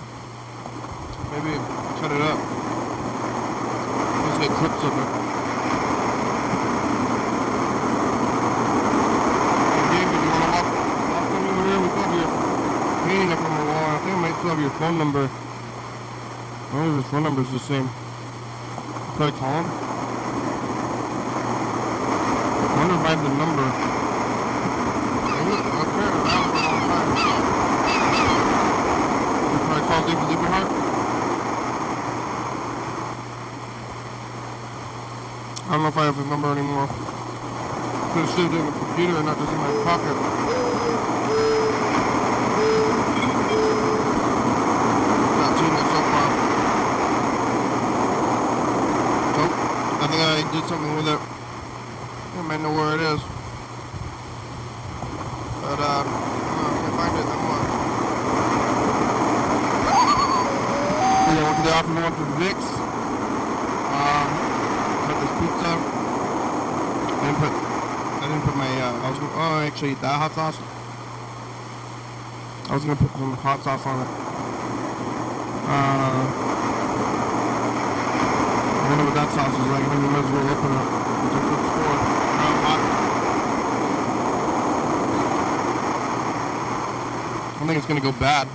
Maybe 1.34 1.56
cut 1.98 2.10
it 2.14 2.20
up. 2.20 2.38
Just 4.26 4.38
get 4.42 4.50
clips 4.60 4.82
of 4.86 4.92
it. 4.92 5.08
Hey, 9.74 9.86
David, 9.90 10.20
you 10.20 10.30
wanna 10.30 10.48
walk? 10.52 10.66
Last 11.10 11.28
time 11.30 11.42
you 11.46 11.52
were 11.58 11.66
here, 11.70 11.80
we 11.80 11.88
thought 11.90 12.10
you 12.12 12.22
were 12.22 12.50
meeting 13.08 13.32
up 13.32 13.38
from 13.40 13.50
a 13.50 13.64
while. 13.66 13.88
I 13.90 13.98
think 13.98 14.14
I 14.14 14.20
might 14.20 14.36
still 14.36 14.39
have 14.50 14.60
your 14.60 14.70
phone 14.70 14.98
number. 14.98 15.30
I 15.30 16.74
know 16.74 16.98
if 16.98 17.04
his 17.04 17.10
phone 17.10 17.22
number's 17.22 17.50
the 17.50 17.58
same. 17.58 17.88
Probably 19.14 19.38
call 19.38 19.62
him. 19.62 19.66
I 22.60 22.74
wonder 22.76 22.94
if 22.94 23.04
I 23.06 23.10
have 23.14 23.22
the 23.22 23.30
number. 23.38 23.66
You 29.50 29.58
probably 29.66 29.84
call 29.86 30.02
David? 30.08 30.30
I 35.70 35.74
don't 35.74 35.82
know 35.82 35.88
if 35.88 35.96
I 35.96 36.04
have 36.06 36.16
his 36.16 36.26
number 36.26 36.50
anymore. 36.50 36.88
Could 38.10 38.26
have 38.26 38.34
saved 38.34 38.52
it 38.52 38.58
in 38.58 38.66
the 38.66 38.72
computer 38.72 39.14
and 39.14 39.24
not 39.24 39.38
just 39.38 39.52
in 39.52 39.58
my 39.62 39.70
pocket. 39.86 40.16
Not 45.38 45.52
seen 45.54 45.70
it 45.70 45.86
so 45.94 46.00
far. 46.10 46.26
Nope. 49.38 49.54
I 50.02 50.04
think 50.10 50.20
I 50.26 50.42
did 50.50 50.59
something 50.70 50.94
with 50.94 51.08
it. 51.08 51.18
I 51.18 52.42
might 52.46 52.62
know 52.62 52.70
where 52.70 52.94
it 52.94 53.02
is. 53.02 53.18
But, 55.66 55.82
uh, 55.82 56.06
I 56.06 56.70
can't 56.78 56.94
find 56.94 57.10
it. 57.18 57.26
Then 57.26 57.42
what? 57.42 57.58
I 61.26 61.42
went 61.42 61.58
to 61.58 61.66
the 61.66 61.74
I 61.74 61.82
went 61.90 62.14
to 62.14 62.26
Vic's. 62.38 62.70
Um, 63.98 64.30
got 65.10 65.18
this 65.18 65.34
pizza. 65.42 65.74
I 65.74 67.18
didn't 67.18 67.42
put, 67.42 67.50
I 67.50 68.30
didn't 68.30 68.46
put 68.46 68.54
my, 68.54 68.70
uh, 68.70 68.94
I 68.94 69.10
was 69.10 69.18
gonna, 69.18 69.42
oh, 69.42 69.66
actually, 69.66 69.94
that 69.94 70.14
hot 70.22 70.30
sauce. 70.38 70.54
I 72.70 72.78
was 72.78 72.86
gonna 72.86 72.94
put 72.94 73.10
some 73.18 73.34
hot 73.42 73.58
sauce 73.64 73.84
on 73.90 74.06
it. 74.06 74.10
Uh, 75.66 76.30
I 76.30 76.69
wonder 78.90 79.04
what 79.04 79.14
that 79.14 79.30
sauce 79.30 79.54
is 79.54 79.66
like. 79.70 79.86
Maybe 79.86 80.02
we 80.02 80.08
might 80.10 80.24
as 80.26 80.30
well 80.34 80.50
open 80.50 80.72
it. 80.74 80.82
Hot. 82.66 82.80
I 87.54 87.66
think 87.66 87.78
it's 87.78 87.86
gonna 87.86 88.00
go 88.00 88.10
bad. 88.18 88.48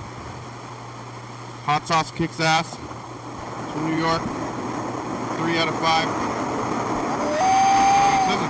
Hot 1.64 1.88
sauce 1.88 2.12
kicks 2.12 2.42
ass. 2.42 2.68
It's 2.76 3.72
from 3.72 3.90
New 3.90 3.96
York. 3.96 4.22
Three 5.40 5.56
out 5.56 5.70
of 5.72 5.80
five. 5.80 6.12
It. 8.26 8.42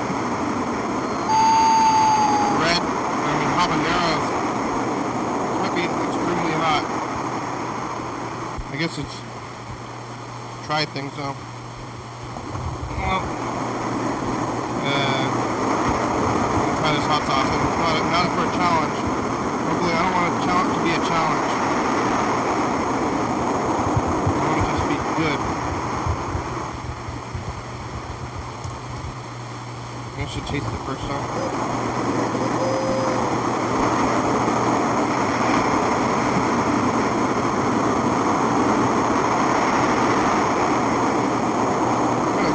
Red. 2.65 2.81
I 2.81 3.29
mean 3.37 3.51
habaneros. 3.61 4.25
Might 5.61 5.75
be 5.77 5.85
extremely 5.85 6.55
hot. 6.65 6.83
I 8.73 8.75
guess 8.75 8.97
it's 8.97 9.21
try 10.65 10.85
things 10.85 11.13
though. 11.15 11.35
Well, 13.05 13.21
uh, 14.81 15.27
I'll 16.57 16.73
try 16.81 16.89
this 16.95 17.05
hot 17.05 17.21
sauce. 17.29 17.49
It's 17.53 17.77
not, 17.77 18.01
not 18.09 18.33
for 18.33 18.49
a 18.49 18.51
challenge. 18.57 18.97
Hopefully, 19.67 19.93
I 19.93 20.01
don't 20.01 20.15
want 20.17 20.25
a 20.25 20.41
challenge 20.41 20.73
to 20.73 20.81
be 20.81 20.89
a 20.89 21.01
challenge. 21.05 21.51
I 24.25 24.41
want 24.41 24.57
it 24.57 24.65
to 24.65 24.73
just 24.73 24.89
be 24.89 24.97
good. 25.21 25.39
I 30.17 30.25
should 30.25 30.44
taste 30.59 30.71
it 30.71 30.79
first 30.85 31.01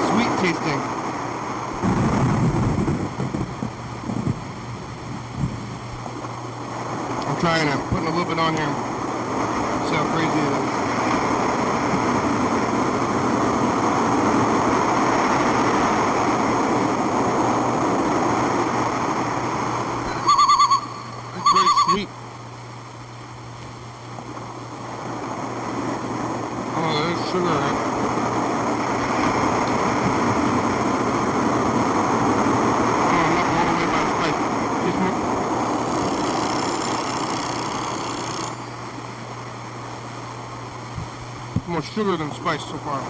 sweet 0.08 0.32
tasting. 0.40 0.80
I'm 7.28 7.36
trying 7.38 7.68
it. 7.68 7.78
Putting 7.90 8.06
a 8.06 8.10
little 8.10 8.24
bit 8.24 8.38
on 8.38 8.54
here. 8.56 8.74
See 9.88 9.96
how 9.96 10.04
crazy 10.14 10.38
it 10.38 10.52
is. 10.52 10.70
It's 21.36 21.50
very 21.52 21.72
sweet. 21.84 22.08
Oh, 26.76 26.92
there's 27.02 27.22
sugar 27.30 27.50
in 27.50 27.52
it. 27.52 27.76
Oh, 33.02 33.18
I'm 33.20 33.32
not 33.34 33.46
blown 33.50 33.68
away 33.74 33.86
by 33.90 34.00
the 34.04 34.10
spice. 34.14 34.40
Just 34.84 34.98
more. 35.00 35.16
More 41.68 41.79
sugar 41.94 42.16
than 42.16 42.30
spice 42.32 42.64
so 42.64 42.76
far. 42.78 43.00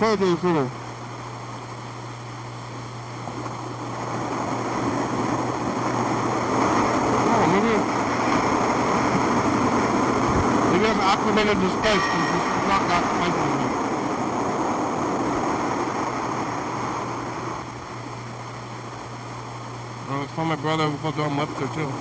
Hey, 0.00 0.12
a 0.12 0.16
sugar. 0.16 0.68
Oh, 7.30 7.46
maybe, 7.52 7.74
maybe 10.72 10.86
I've 10.90 11.00
acclimated 11.00 11.56
to 11.56 11.68
spice 11.70 12.02
because 12.02 12.28
this 12.32 12.42
is 12.42 12.62
not 12.68 12.82
that 12.88 13.04
spicy 13.04 13.38
anymore. 13.38 13.64
From 20.34 20.48
my 20.48 20.56
brother 20.56 20.90
who 20.90 20.96
goes 21.10 21.18
on 21.20 21.36
Webster 21.36 21.68
too. 21.74 21.92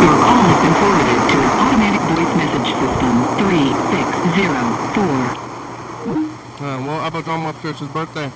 Your 0.00 0.16
call 0.24 0.40
has 0.40 0.58
been 0.64 0.74
forwarded 0.80 1.20
to 1.30 1.36
an 1.36 1.50
automatic 1.60 2.00
voice 2.08 2.32
message 2.40 2.72
system 2.80 3.14
3604. 3.36 5.04
Uh, 6.60 6.78
well, 6.86 6.98
how 7.00 7.08
about 7.08 7.24
John 7.24 7.44
Webster? 7.44 7.68
It's 7.70 7.80
his 7.80 7.88
birthday. 7.88 8.30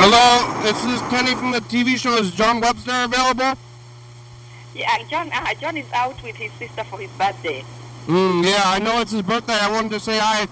Hello, 0.00 0.62
this 0.62 0.84
is 0.84 1.00
Kenny 1.08 1.34
from 1.34 1.50
the 1.52 1.53
TV 1.64 1.96
show. 1.98 2.16
Is 2.16 2.32
John 2.32 2.60
Webster 2.60 2.92
available? 3.04 3.58
Yeah, 4.74 4.98
John. 5.08 5.30
Uh, 5.32 5.54
John 5.54 5.76
is 5.76 5.86
out 5.92 6.20
with 6.22 6.36
his 6.36 6.52
sister 6.52 6.84
for 6.84 6.98
his 6.98 7.10
birthday. 7.12 7.64
Mm, 8.06 8.44
yeah, 8.44 8.62
I 8.66 8.78
know 8.80 9.00
it's 9.00 9.12
his 9.12 9.22
birthday. 9.22 9.54
I 9.54 9.70
wanted 9.70 9.92
to 9.92 10.00
say 10.00 10.18
hi. 10.18 10.46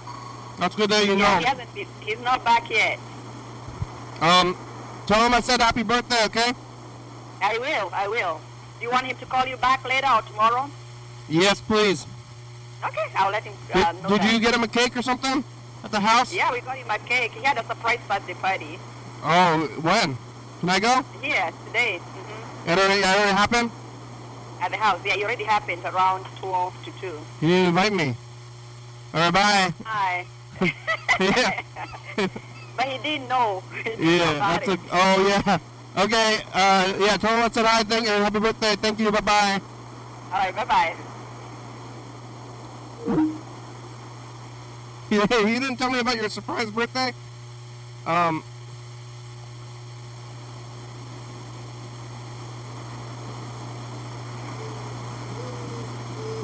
That's 0.59 0.75
good 0.75 0.89
that 0.89 1.05
you 1.05 1.15
Yeah, 1.15 1.39
he 1.39 1.43
know. 1.43 1.49
hasn't 1.49 1.73
been, 1.75 1.87
he's 2.01 2.19
not 2.19 2.43
back 2.43 2.69
yet. 2.69 2.99
Um, 4.21 4.55
tell 5.07 5.25
him 5.25 5.33
I 5.33 5.39
said 5.41 5.61
happy 5.61 5.83
birthday, 5.83 6.23
okay? 6.25 6.53
I 7.41 7.57
will. 7.57 7.89
I 7.93 8.07
will. 8.07 8.39
Do 8.79 8.85
you 8.85 8.91
want 8.91 9.05
him 9.07 9.17
to 9.17 9.25
call 9.25 9.45
you 9.45 9.57
back 9.57 9.83
later 9.87 10.07
or 10.07 10.21
tomorrow? 10.21 10.69
Yes, 11.27 11.59
please. 11.61 12.05
Okay, 12.85 13.05
I'll 13.15 13.31
let 13.31 13.43
him 13.43 13.53
Did, 13.73 13.83
uh, 13.83 13.91
know 13.93 14.09
did 14.09 14.21
that. 14.21 14.33
you 14.33 14.39
get 14.39 14.53
him 14.55 14.63
a 14.63 14.67
cake 14.67 14.95
or 14.95 15.01
something 15.01 15.43
at 15.83 15.91
the 15.91 15.99
house? 15.99 16.33
Yeah, 16.33 16.51
we 16.51 16.61
got 16.61 16.77
him 16.77 16.89
a 16.89 16.99
cake. 16.99 17.31
He 17.33 17.43
had 17.43 17.57
a 17.57 17.65
surprise 17.65 17.99
birthday 18.07 18.33
party. 18.35 18.79
Oh, 19.23 19.67
when? 19.81 20.17
Can 20.63 20.69
I 20.69 20.79
go? 20.79 21.03
Here, 21.21 21.51
today. 21.67 21.97
hmm 21.99 22.69
It 22.69 22.79
already, 22.79 23.03
already 23.03 23.31
happened? 23.35 23.69
At 24.61 24.71
the 24.71 24.77
house. 24.77 25.01
Yeah, 25.03 25.15
it 25.15 25.23
already 25.25 25.43
happened 25.43 25.83
around 25.83 26.23
12 26.39 26.85
to 26.85 26.91
2. 27.01 27.07
You 27.41 27.47
didn't 27.49 27.67
invite 27.67 27.91
me. 27.91 28.15
All 29.13 29.19
right, 29.19 29.33
bye. 29.33 29.73
Hi. 29.83 30.25
Yeah. 31.19 31.61
but 32.77 32.85
he 32.87 32.97
didn't 33.03 33.27
know. 33.27 33.61
He 33.75 33.83
didn't 33.83 33.99
know 33.99 34.11
Yeah, 34.15 34.31
about 34.37 34.63
that's 34.63 34.67
a, 34.69 34.71
it. 34.71 34.79
oh 34.93 35.27
yeah. 35.27 35.57
Okay, 36.05 36.39
uh, 36.53 36.93
yeah, 36.97 37.17
tell 37.17 37.35
him 37.35 37.43
I 37.43 37.49
said 37.51 37.65
hi, 37.65 37.83
thank 37.83 38.05
you, 38.07 38.11
happy 38.13 38.39
birthday, 38.39 38.75
thank 38.77 38.99
you, 38.99 39.11
bye-bye. 39.11 39.59
All 40.31 40.39
right, 40.39 40.55
bye-bye. 40.55 40.95
He, 45.09 45.19
he 45.19 45.59
didn't 45.59 45.75
tell 45.75 45.91
me 45.91 45.99
about 45.99 46.15
your 46.15 46.29
surprise 46.29 46.71
birthday? 46.71 47.11
Um, 48.07 48.43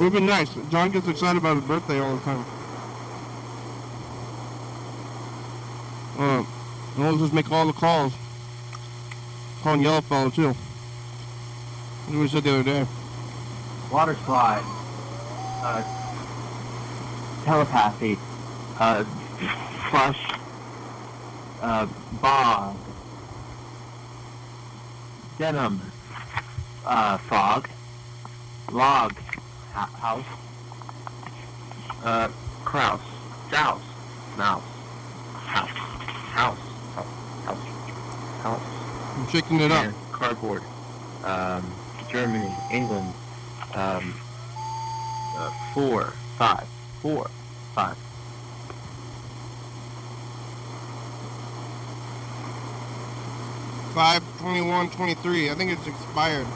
it 0.00 0.04
would 0.04 0.14
be 0.14 0.20
nice. 0.20 0.48
John 0.70 0.90
gets 0.90 1.06
excited 1.08 1.36
about 1.36 1.56
his 1.56 1.64
birthday 1.66 1.98
all 2.00 2.16
the 2.16 2.22
time. 2.22 2.44
Uh, 6.18 6.44
and 6.96 7.04
we'll 7.04 7.18
just 7.18 7.34
make 7.34 7.52
all 7.52 7.66
the 7.66 7.74
calls. 7.74 8.14
Calling 9.62 9.82
Yellowfellow 9.82 10.34
too. 10.34 10.46
That's 10.46 12.08
what 12.08 12.18
we 12.18 12.28
said 12.28 12.44
the 12.44 12.54
other 12.54 12.62
day. 12.62 12.86
water 13.92 14.16
slide, 14.24 14.62
uh, 15.62 15.82
telepathy, 17.44 18.16
uh, 18.78 19.04
flush, 19.90 20.32
uh, 21.60 21.86
bog, 22.22 22.76
denim, 25.38 25.80
uh, 26.86 27.18
fog, 27.18 27.68
log, 28.72 29.14
house, 29.88 30.24
uh, 32.04 32.28
crouse, 32.64 33.00
douse, 33.50 33.82
mouse, 34.36 34.62
house, 35.46 35.68
house, 35.68 36.58
house, 36.94 37.06
house, 37.44 37.58
house, 38.42 38.62
I'm 39.16 39.28
shaking 39.28 39.60
it 39.60 39.70
up. 39.72 39.92
cardboard, 40.12 40.62
um, 41.24 41.64
Germany, 42.10 42.52
England, 42.70 43.12
um, 43.74 44.14
uh, 45.36 45.50
four, 45.72 46.12
five, 46.36 46.66
four, 47.00 47.30
five. 47.74 47.96
Five 53.94 54.22
twenty-one 54.38 54.88
twenty-three. 54.90 55.50
I 55.50 55.54
think 55.54 55.72
it's 55.72 55.86
expired. 55.86 56.46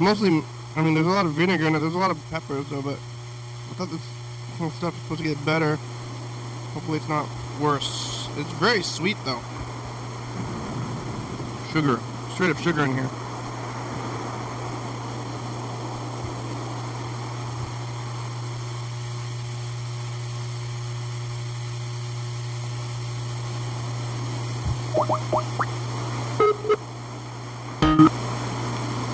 It's 0.00 0.06
mostly. 0.06 0.42
I 0.76 0.82
mean, 0.82 0.94
there's 0.94 1.06
a 1.06 1.10
lot 1.10 1.26
of 1.26 1.32
vinegar 1.32 1.66
in 1.66 1.74
it. 1.74 1.80
There's 1.80 1.94
a 1.94 1.98
lot 1.98 2.10
of 2.10 2.30
peppers, 2.30 2.66
though. 2.70 2.80
But 2.80 2.94
I 2.94 3.74
thought 3.74 3.90
this 3.90 4.00
stuff 4.78 4.94
is 4.94 5.02
supposed 5.02 5.20
to 5.20 5.28
get 5.28 5.44
better. 5.44 5.76
Hopefully, 6.72 6.96
it's 6.96 7.08
not 7.10 7.28
worse. 7.60 8.26
It's 8.38 8.50
very 8.52 8.82
sweet, 8.82 9.18
though. 9.26 9.42
Sugar, 11.70 12.00
straight 12.32 12.48
up 12.48 12.56
sugar 12.56 12.82
in 12.82 12.94
here. 12.94 13.10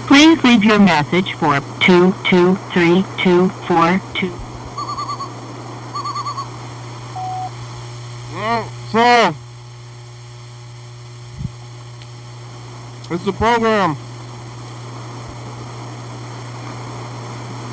Please 0.07 0.43
leave 0.45 0.63
your 0.63 0.79
message 0.79 1.33
for 1.33 1.59
223242. 1.81 4.31
Well, 8.33 8.69
so 8.93 9.35
it's 13.15 13.25
the 13.25 13.33
program. 13.33 13.97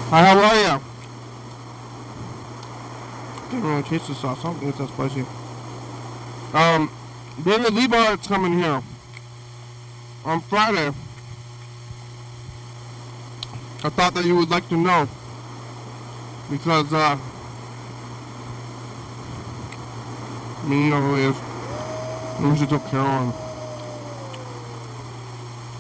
Hi, 0.10 0.26
how 0.26 0.40
are 0.40 0.56
you? 0.56 0.82
Didn't 3.52 3.70
really 3.70 3.84
taste 3.84 4.08
the 4.08 4.16
sauce. 4.16 4.40
I 4.40 4.44
don't 4.44 4.58
think 4.58 4.70
it's 4.70 4.80
that 4.80 4.90
spicy. 4.90 5.26
Um, 6.56 6.90
David 7.44 7.74
Leibart's 7.74 8.28
coming 8.28 8.54
here 8.54 8.82
on 10.26 10.42
Friday. 10.42 10.92
I 13.84 13.90
thought 13.90 14.14
that 14.14 14.26
you 14.26 14.36
would 14.38 14.50
like 14.50 14.68
to 14.70 14.78
know 14.78 15.08
because 16.50 16.94
uh, 16.94 17.18
I 20.62 20.68
mean, 20.68 20.86
you 20.86 20.90
know 20.92 21.02
who 21.02 21.16
he 21.16 21.24
is. 21.24 21.36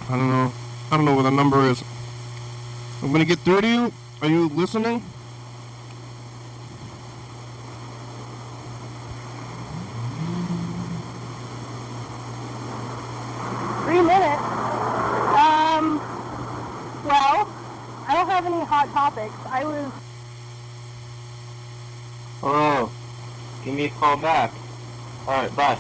I 0.10 0.18
don't 0.18 0.30
know. 0.30 0.54
I 0.92 0.98
don't 0.98 1.06
know 1.06 1.16
what 1.16 1.24
the 1.24 1.32
number 1.32 1.62
is. 1.70 1.84
I'm 3.02 3.12
gonna 3.12 3.26
get 3.26 3.40
through 3.40 3.62
to 3.62 3.68
you. 3.68 3.94
Are 4.22 4.28
you 4.28 4.48
listening? 4.50 5.02
Three 13.86 14.02
minutes. 14.02 14.42
Um, 15.38 16.00
well, 17.06 17.48
I 18.08 18.14
don't 18.14 18.30
have 18.30 18.46
any 18.46 18.66
hot 18.66 18.90
topics. 18.94 19.34
I 19.46 19.66
was 19.66 19.92
Oh, 22.46 22.92
give 23.64 23.74
me 23.74 23.86
a 23.86 23.90
call 24.04 24.18
back. 24.18 24.52
Alright, 25.26 25.56
bye. 25.56 25.76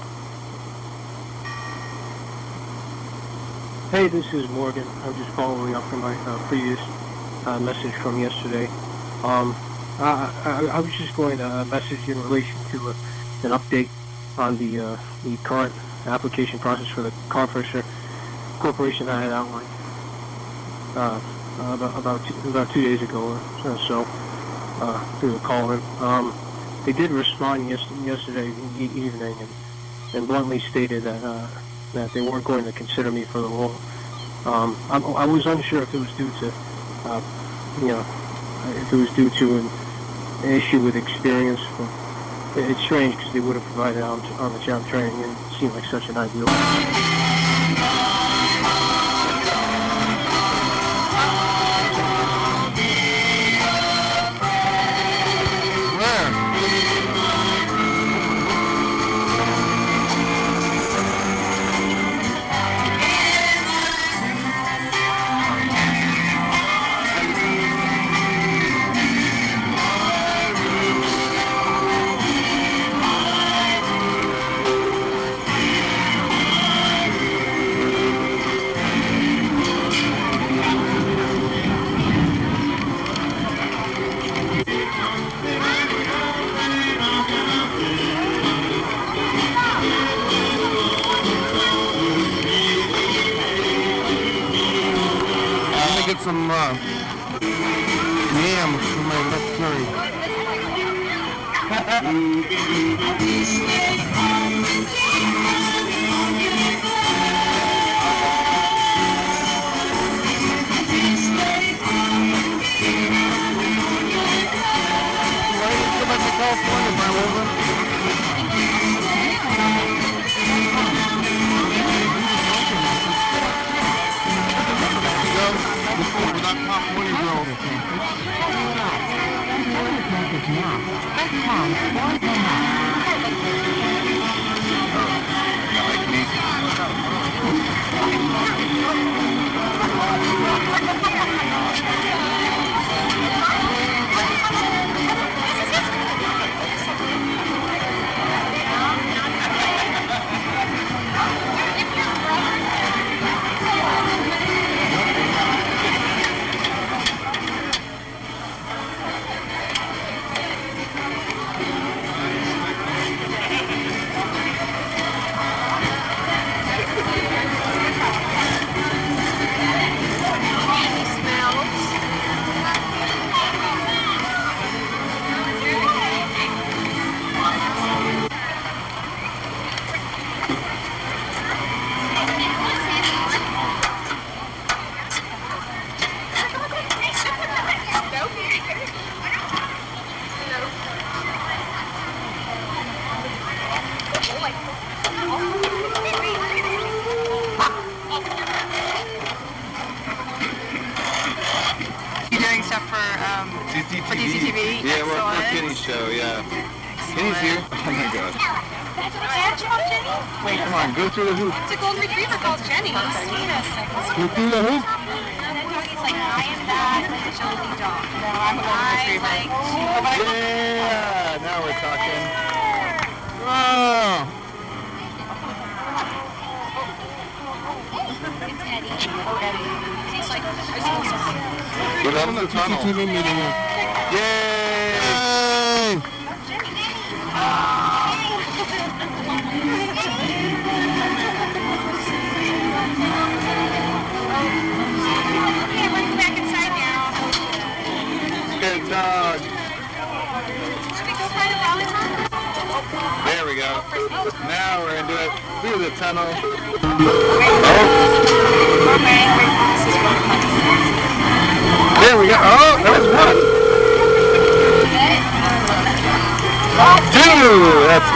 Hey, 3.91 4.07
this 4.07 4.33
is 4.33 4.47
Morgan. 4.47 4.88
I'm 5.03 5.13
just 5.15 5.29
following 5.31 5.75
up 5.75 5.83
from 5.89 5.99
my 5.99 6.15
uh, 6.15 6.38
previous 6.47 6.79
uh, 7.45 7.59
message 7.59 7.91
from 7.95 8.21
yesterday. 8.21 8.67
Um, 9.23 9.53
I, 9.99 10.31
I, 10.45 10.69
I 10.71 10.79
was 10.79 10.93
just 10.93 11.13
going 11.17 11.38
to 11.39 11.45
uh, 11.45 11.65
message 11.65 12.07
in 12.07 12.17
relation 12.23 12.55
to 12.71 12.91
uh, 12.91 12.93
an 13.43 13.51
update 13.51 13.89
on 14.38 14.57
the 14.57 14.79
uh, 14.79 14.97
the 15.25 15.36
current 15.43 15.73
application 16.05 16.59
process 16.59 16.88
for 16.88 17.01
the 17.01 17.12
car 17.27 17.45
corporation 18.59 19.09
I 19.09 19.21
had 19.21 19.33
outlined 19.33 19.67
uh, 20.95 21.19
about 21.75 21.99
about 21.99 22.25
two, 22.25 22.49
about 22.49 22.71
two 22.71 22.83
days 22.83 23.01
ago 23.01 23.38
or 23.65 23.77
so 23.79 24.05
uh, 24.79 25.19
through 25.19 25.33
the 25.33 25.39
call. 25.39 25.71
Um, 25.99 26.33
they 26.86 26.93
did 26.93 27.12
respond 27.12 27.69
yes, 27.69 27.86
yesterday 28.04 28.48
evening 28.80 29.36
and, 29.39 29.50
and 30.13 30.28
bluntly 30.28 30.60
stated 30.60 31.04
that 31.04 31.24
uh, 31.24 31.48
that 31.93 32.12
they 32.13 32.22
weren't 32.22 32.43
going 32.43 32.65
to 32.65 32.72
consider 32.72 33.12
me 33.12 33.24
for 33.24 33.39
the 33.39 33.48
role. 33.48 33.76
Um, 34.46 34.76
I'm, 34.89 35.06
I 35.15 35.26
was 35.26 35.46
unsure 35.46 35.84
if 35.84 35.93
it 35.93 36.00
was 36.00 36.12
due 36.17 36.30
to, 36.39 36.54
uh, 37.06 37.22
you 37.80 37.88
know, 37.88 38.06
if 38.82 38.91
it 38.91 38.96
was 38.96 39.10
due 39.12 39.30
to 39.30 39.58
an, 39.58 39.69
issue 40.43 40.82
with 40.82 40.98
experience. 40.98 41.62
It's 42.56 42.82
strange 42.82 43.15
because 43.15 43.32
they 43.32 43.39
would 43.39 43.56
have 43.56 43.63
provided 43.63 44.02
on, 44.02 44.19
on 44.41 44.52
the 44.52 44.60
job 44.60 44.86
training 44.88 45.15
and 45.24 45.32
it 45.32 45.54
seemed 45.58 45.74
like 45.74 45.86
such 45.86 46.10
an 46.10 46.17
ideal. 46.17 46.46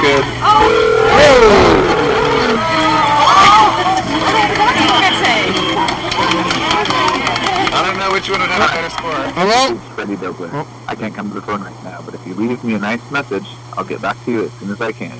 good. 0.02 0.24
Oh. 0.42 1.88
I 7.74 7.84
don't 7.86 7.98
know 7.98 8.12
which 8.12 8.30
one 8.30 8.42
would 8.42 8.50
have 8.50 8.70
a 8.70 8.74
better 8.74 8.90
score. 8.90 9.12
Hello? 9.34 9.76
Freddie 9.96 10.18
Douglas. 10.18 10.52
Oh. 10.54 10.86
I 10.88 10.96
can't 10.96 11.16
come 11.16 11.30
to 11.30 11.36
the 11.36 11.42
phone 11.42 11.62
right 11.62 11.84
now, 11.84 12.02
but 12.04 12.14
if 12.14 12.26
you 12.28 12.36
leave 12.36 12.64
me 12.64 12.76
a 12.76 12.80
nice 12.80 13.10
message, 13.12 13.48
I'll 13.74 13.84
get 13.84 14.02
back 14.02 14.24
to 14.26 14.32
you 14.32 14.46
as 14.46 14.54
soon 14.54 14.72
as 14.72 14.82
I 14.82 14.92
can. 14.92 15.18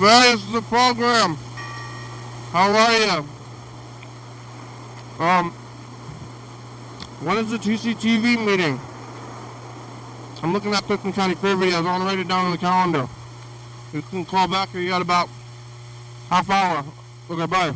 that 0.00 0.34
is 0.34 0.52
the 0.52 0.62
program. 0.62 1.36
How 2.52 2.70
are 2.70 2.92
you? 2.98 3.24
Um, 5.24 5.52
when 7.22 7.38
is 7.38 7.50
the 7.50 7.58
TCTV 7.58 8.44
meeting? 8.44 8.80
I'm 10.42 10.52
looking 10.52 10.74
at 10.74 10.82
Cookman 10.84 11.14
County 11.14 11.36
Fairview. 11.36 11.70
videos. 11.70 11.74
I 11.74 11.80
want 11.82 12.02
to 12.02 12.06
write 12.06 12.18
it 12.18 12.26
down 12.26 12.46
on 12.46 12.50
the 12.50 12.58
calendar. 12.58 13.08
You 13.92 14.02
can 14.02 14.24
call 14.24 14.48
back 14.48 14.70
here. 14.70 14.80
You 14.80 14.88
got 14.88 15.02
about 15.02 15.28
half 16.28 16.50
hour. 16.50 16.84
Okay, 17.30 17.46
bye. 17.46 17.72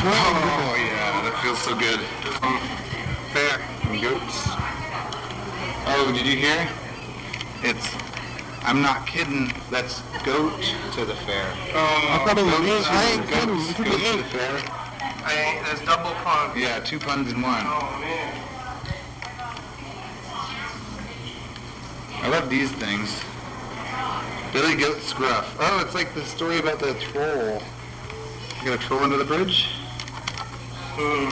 Oh, 0.00 0.76
yeah, 0.78 1.22
that 1.22 1.42
feels 1.42 1.58
so 1.58 1.74
good. 1.74 1.98
Um, 2.42 2.60
fair. 3.34 3.58
Goats. 4.00 4.46
Oh, 5.90 6.12
did 6.14 6.24
you 6.24 6.36
hear? 6.36 6.68
It's. 7.64 7.84
I'm 8.62 8.80
not 8.80 9.08
kidding. 9.08 9.52
That's 9.72 10.02
goat 10.22 10.54
to 10.92 11.04
the 11.04 11.16
fair. 11.26 11.52
Oh, 11.74 12.14
I 12.14 12.22
thought 12.24 12.38
it 12.38 12.44
was 12.44 12.54
goat, 12.54 12.86
I 12.86 13.10
ain't 13.10 13.26
to 13.26 14.16
the 14.16 14.24
fair. 14.24 14.62
I 15.24 15.34
ain't. 15.34 15.66
there's 15.66 15.80
double 15.80 16.12
puns. 16.22 16.56
Yeah, 16.56 16.78
two 16.78 17.00
puns 17.00 17.32
in 17.32 17.42
one. 17.42 17.64
Oh 17.66 17.98
man. 18.00 18.44
I 22.22 22.28
love 22.28 22.48
these 22.48 22.70
things. 22.70 23.20
Billy 24.52 24.76
Goat 24.76 25.00
Scruff. 25.02 25.56
Oh, 25.58 25.82
it's 25.84 25.94
like 25.94 26.14
the 26.14 26.24
story 26.24 26.58
about 26.60 26.78
the 26.78 26.94
troll. 26.94 27.60
You 28.62 28.70
gotta 28.70 28.78
troll 28.78 29.00
under 29.00 29.16
the 29.16 29.24
bridge? 29.24 29.77
Hmm. 31.00 31.30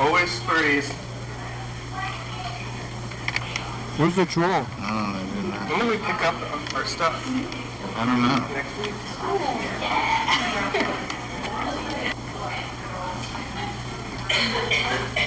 Always 0.00 0.38
threes. 0.40 0.90
Where's 3.98 4.16
the 4.16 4.24
troll? 4.24 4.48
Oh, 4.48 4.66
I 4.80 5.22
didn't 5.34 5.50
know. 5.50 5.56
When 5.68 5.80
do 5.80 5.88
we 5.88 5.98
pick 5.98 6.24
up 6.24 6.34
our 6.74 6.86
stuff? 6.86 7.22
I 7.96 8.06
don't 8.06 8.22
know. 8.22 8.38
Next 8.54 8.78
week? 8.78 8.94
Oh, 15.10 15.22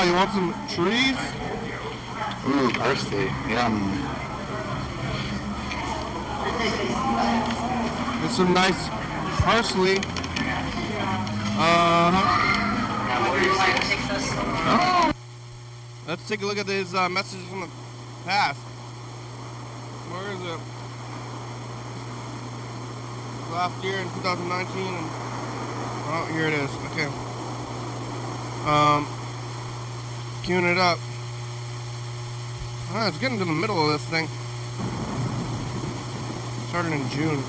Wow, 0.00 0.06
you 0.06 0.14
want 0.14 0.32
some 0.32 0.54
trees? 0.66 1.18
Ooh, 2.48 2.70
parsley. 2.72 3.26
Yum. 3.50 3.76
Get 8.22 8.30
some 8.30 8.54
nice 8.54 8.88
parsley. 9.42 9.98
Uh-huh. 11.58 12.24
Oh. 14.72 15.12
Let's 16.08 16.26
take 16.26 16.40
a 16.40 16.46
look 16.46 16.56
at 16.56 16.66
his 16.66 16.94
uh, 16.94 17.10
messages 17.10 17.46
from 17.48 17.60
the 17.60 17.68
past. 18.24 18.58
Where 20.08 20.32
is 20.32 20.40
it? 20.40 20.60
Last 23.52 23.84
year 23.84 23.98
in 23.98 24.08
2019 24.22 24.94
and 24.94 25.10
oh 26.08 26.26
here 26.32 26.46
it 26.46 26.54
is. 26.54 26.70
Okay. 26.86 27.08
Um 28.66 29.19
queuing 30.42 30.70
it 30.70 30.78
up. 30.78 30.98
Ah, 32.92 33.08
it's 33.08 33.18
getting 33.18 33.38
to 33.38 33.44
the 33.44 33.52
middle 33.52 33.78
of 33.84 33.92
this 33.92 34.04
thing. 34.10 34.26
Started 36.68 36.92
in 36.92 37.08
June. 37.10 37.42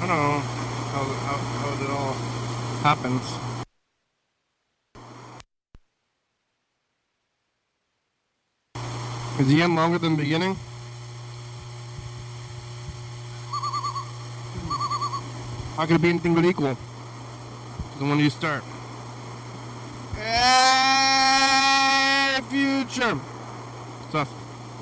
I 0.00 0.06
don't 0.06 0.16
know 0.16 0.40
how, 0.92 1.04
how, 1.26 1.36
how 1.36 1.68
it 1.84 1.90
all 1.90 2.14
happens. 2.82 3.22
Is 9.40 9.48
the 9.48 9.62
end 9.62 9.74
longer 9.74 9.98
than 9.98 10.16
the 10.16 10.22
beginning? 10.22 10.56
How 15.76 15.86
could 15.86 15.96
it 15.96 16.02
be 16.02 16.10
anything 16.10 16.34
but 16.34 16.44
equal? 16.44 16.76
The 17.98 18.04
one 18.04 18.18
you 18.18 18.30
start. 18.30 18.62
Hey, 20.14 21.22
future. 22.84 23.18
Stuff. 24.08 24.28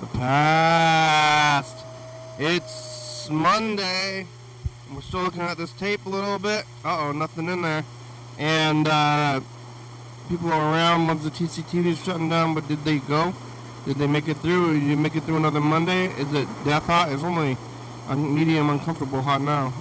The 0.00 0.06
past. 0.18 1.84
It's 2.38 3.28
Monday. 3.30 4.26
We're 4.94 5.02
still 5.02 5.22
looking 5.22 5.42
at 5.42 5.58
this 5.58 5.72
tape 5.72 6.06
a 6.06 6.08
little 6.08 6.38
bit. 6.38 6.64
Uh 6.84 7.08
oh, 7.08 7.12
nothing 7.12 7.48
in 7.48 7.60
there. 7.60 7.84
And 8.38 8.88
uh, 8.88 9.40
people 10.30 10.50
are 10.50 10.72
around 10.72 11.08
once 11.08 11.24
the 11.24 11.30
TCTV 11.30 11.86
is 11.86 12.02
shutting 12.02 12.30
down, 12.30 12.54
but 12.54 12.66
did 12.68 12.82
they 12.84 12.98
go? 13.00 13.34
Did 13.84 13.96
they 13.96 14.06
make 14.06 14.28
it 14.28 14.38
through? 14.38 14.80
Did 14.80 14.82
you 14.82 14.96
make 14.96 15.14
it 15.14 15.24
through 15.24 15.36
another 15.36 15.60
Monday? 15.60 16.06
Is 16.06 16.32
it 16.32 16.48
death 16.64 16.84
hot? 16.84 17.12
It's 17.12 17.22
only 17.22 17.56
a 18.08 18.16
medium 18.16 18.70
uncomfortable 18.70 19.20
hot 19.20 19.42
now. 19.42 19.74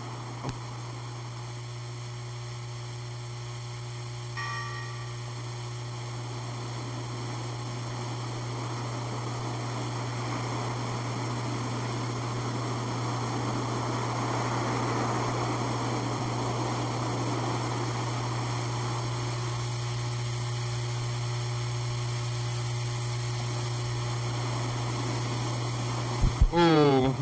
Oh, 26.62 27.16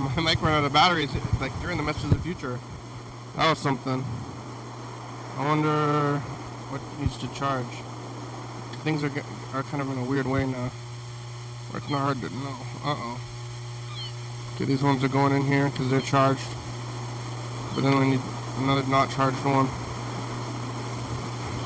of 0.68 0.74
batteries 0.74 1.10
like 1.40 1.58
during 1.62 1.78
the 1.78 1.84
message 1.84 2.04
of 2.04 2.10
the 2.10 2.20
future. 2.20 2.60
That 3.38 3.50
was 3.50 3.58
something. 3.58 4.04
I 5.38 5.46
wonder 5.48 6.20
what 6.70 6.82
needs 7.00 7.18
to 7.18 7.34
charge. 7.34 7.66
Things 8.84 9.02
are 9.02 9.12
are 9.54 9.64
kind 9.64 9.82
of 9.82 9.90
in 9.90 9.98
a 9.98 10.04
weird 10.04 10.28
way 10.28 10.46
now. 10.46 10.70
It's 11.74 11.90
not 11.90 12.00
hard 12.00 12.20
to 12.22 12.30
know. 12.30 12.58
Uh 12.84 12.96
oh. 13.00 13.22
Okay, 14.56 14.66
these 14.66 14.84
ones 14.84 15.04
are 15.04 15.08
going 15.08 15.34
in 15.34 15.44
here 15.44 15.70
because 15.70 15.90
they're 15.90 16.02
charged. 16.02 16.50
But 17.74 17.82
then 17.82 17.98
we 18.00 18.10
need 18.12 18.22
another 18.58 18.86
not 18.88 19.10
charged 19.10 19.38
one. 19.46 19.68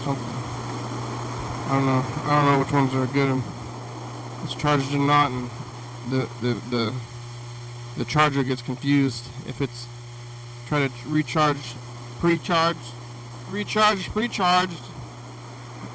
Something. 0.06 0.36
I 1.66 1.74
don't 1.74 1.86
know. 1.86 2.04
I 2.26 2.30
don't 2.36 2.52
know 2.52 2.60
which 2.60 2.72
ones 2.72 2.94
are 2.94 3.08
good 3.08 3.30
and 3.30 3.44
it's 4.44 4.54
charged 4.54 4.94
or 4.94 5.00
not 5.00 5.32
and 5.32 5.50
the 6.10 6.30
the 6.42 6.54
the 6.70 6.94
the 7.98 8.06
charger 8.06 8.44
gets 8.44 8.62
confused. 8.62 9.26
If 9.48 9.62
it's 9.62 9.88
trying 10.68 10.90
to 10.90 10.96
recharge 11.10 11.76
pre-charged 12.20 12.80
recharge 13.50 14.10
pre-charged 14.10 14.78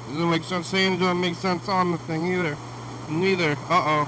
doesn't 0.07 0.29
make 0.29 0.43
sense. 0.43 0.67
Saying 0.67 0.99
doesn't 0.99 1.19
make 1.19 1.35
sense 1.35 1.67
on 1.67 1.91
the 1.91 1.97
thing 1.97 2.27
either. 2.27 2.57
Neither. 3.09 3.51
Uh-oh. 3.51 4.07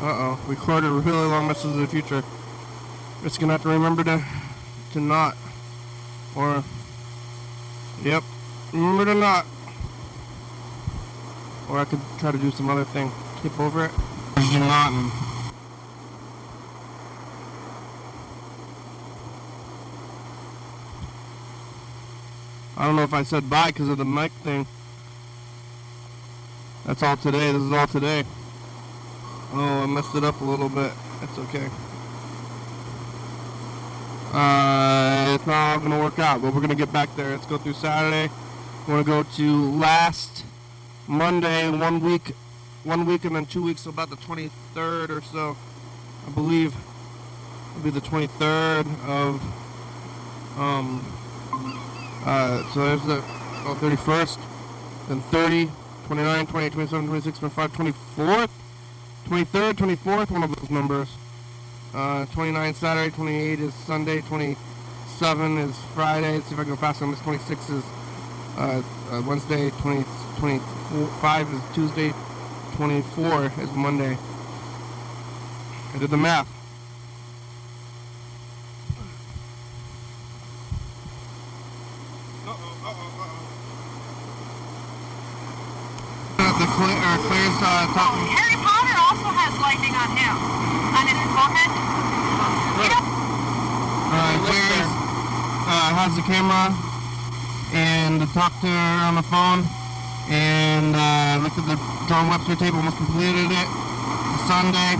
Uh-oh. 0.00 0.40
Recorded 0.46 0.88
a 0.88 0.90
really 0.90 1.26
long 1.26 1.46
message 1.46 1.70
of 1.70 1.76
the 1.76 1.86
future. 1.86 2.22
It's 3.22 3.38
gonna 3.38 3.52
have 3.52 3.62
to 3.62 3.68
remember 3.68 4.04
to 4.04 4.24
to 4.92 5.00
not. 5.00 5.36
Or 6.34 6.64
yep. 8.02 8.22
Remember 8.72 9.04
to 9.04 9.14
not. 9.14 9.46
Or 11.68 11.78
I 11.78 11.84
could 11.84 12.00
try 12.18 12.32
to 12.32 12.38
do 12.38 12.50
some 12.50 12.68
other 12.68 12.84
thing. 12.84 13.10
Tip 13.42 13.58
over 13.58 13.86
it. 13.86 13.92
Not 14.36 14.92
and 14.92 15.10
I 22.76 22.86
don't 22.86 22.96
know 22.96 23.02
if 23.02 23.14
I 23.14 23.22
said 23.22 23.48
bye 23.48 23.68
because 23.68 23.88
of 23.88 23.98
the 23.98 24.04
mic 24.04 24.32
thing. 24.42 24.66
That's 26.84 27.02
all 27.02 27.16
today. 27.16 27.52
This 27.52 27.62
is 27.62 27.72
all 27.72 27.86
today. 27.86 28.24
Oh, 29.52 29.82
I 29.82 29.86
messed 29.86 30.14
it 30.14 30.24
up 30.24 30.40
a 30.40 30.44
little 30.44 30.68
bit. 30.68 30.92
That's 31.20 31.38
okay. 31.38 31.68
Uh, 34.32 35.32
it's 35.36 35.46
not 35.46 35.78
going 35.78 35.92
to 35.92 35.98
work 35.98 36.18
out, 36.18 36.42
but 36.42 36.52
we're 36.52 36.60
going 36.60 36.68
to 36.70 36.74
get 36.74 36.92
back 36.92 37.14
there. 37.14 37.30
Let's 37.30 37.46
go 37.46 37.56
through 37.56 37.74
Saturday. 37.74 38.32
We're 38.88 39.02
going 39.02 39.04
to 39.04 39.10
go 39.10 39.36
to 39.36 39.70
last 39.78 40.44
Monday, 41.06 41.70
one 41.70 42.00
week, 42.00 42.32
one 42.82 43.06
week 43.06 43.24
and 43.24 43.36
then 43.36 43.46
two 43.46 43.62
weeks, 43.62 43.82
so 43.82 43.90
about 43.90 44.10
the 44.10 44.16
23rd 44.16 45.10
or 45.10 45.22
so, 45.22 45.56
I 46.26 46.30
believe. 46.30 46.74
It'll 47.70 47.84
be 47.84 47.90
the 47.90 48.00
23rd 48.00 48.86
of, 49.06 49.40
um, 50.58 51.04
uh, 52.24 52.62
so 52.72 52.84
there's 52.84 53.02
the 53.04 53.18
oh, 53.66 53.78
31st, 53.80 54.38
then 55.08 55.20
30, 55.20 55.70
29, 56.06 56.46
28, 56.46 56.72
27, 56.72 57.06
26, 57.06 57.38
25, 57.38 57.72
24th, 57.72 58.48
23rd, 59.26 59.72
24th, 59.72 60.30
one 60.30 60.42
of 60.42 60.54
those 60.56 60.70
numbers. 60.70 61.08
Uh, 61.94 62.26
29 62.26 62.74
Saturday, 62.74 63.14
28 63.14 63.60
is 63.60 63.74
Sunday, 63.74 64.20
27 64.22 65.58
is 65.58 65.76
Friday. 65.94 66.34
Let's 66.34 66.46
see 66.46 66.54
if 66.54 66.60
I 66.60 66.64
can 66.64 66.72
go 66.72 66.76
faster 66.76 67.04
on 67.04 67.12
this. 67.12 67.20
26 67.20 67.70
is 67.70 67.84
uh, 68.56 68.82
uh, 69.10 69.22
Wednesday, 69.26 69.70
27 69.78 70.34
25 70.44 71.54
is 71.54 71.60
Tuesday. 71.74 72.12
24 72.76 73.52
is 73.62 73.72
Monday. 73.72 74.18
I 75.94 75.98
did 75.98 76.10
the 76.10 76.16
math. 76.16 76.48
The 86.36 86.66
Claire, 86.66 87.18
uh, 87.60 87.86
Claire's 87.90 87.90
uh, 87.90 87.94
talking. 87.94 88.26
Harry 88.34 88.56
Potter 88.62 88.96
also 88.98 89.28
has 89.34 89.52
lightning 89.62 89.94
on 89.94 90.08
him. 90.14 90.34
On 90.94 91.04
his 91.06 91.20
forehead. 91.34 91.70
You 92.80 92.88
know, 92.90 93.02
Uh, 94.14 94.34
Claire's 94.46 94.90
uh, 95.66 95.90
has 95.98 96.12
the 96.14 96.22
camera 96.26 96.70
and 97.74 98.22
talked 98.34 98.60
to 98.62 98.68
her 98.70 98.98
on 99.10 99.14
the 99.18 99.26
phone 99.26 99.66
and 100.30 100.94
uh, 100.94 101.42
looked 101.42 101.58
at 101.58 101.66
the 101.66 101.76
John 102.08 102.28
Webster 102.30 102.54
tape, 102.56 102.74
almost 102.74 102.96
completed 102.96 103.50
it. 103.50 103.68
Sunday, 104.46 104.94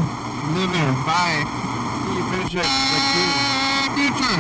living, 0.57 0.91
bye. 1.07 1.43
You 2.17 2.23
finish 2.33 2.55
it 2.59 2.67
like 2.67 3.15
you. 3.15 3.29
Future, 3.95 4.39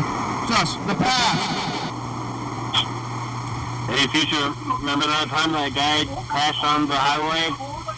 just 0.50 0.74
the 0.88 0.94
past. 0.98 1.38
Hey, 3.86 4.06
future, 4.10 4.50
remember 4.80 5.06
that 5.06 5.28
time 5.30 5.52
that 5.52 5.70
guy 5.76 6.04
crashed 6.26 6.64
on 6.64 6.88
the 6.88 6.96
highway 6.96 7.52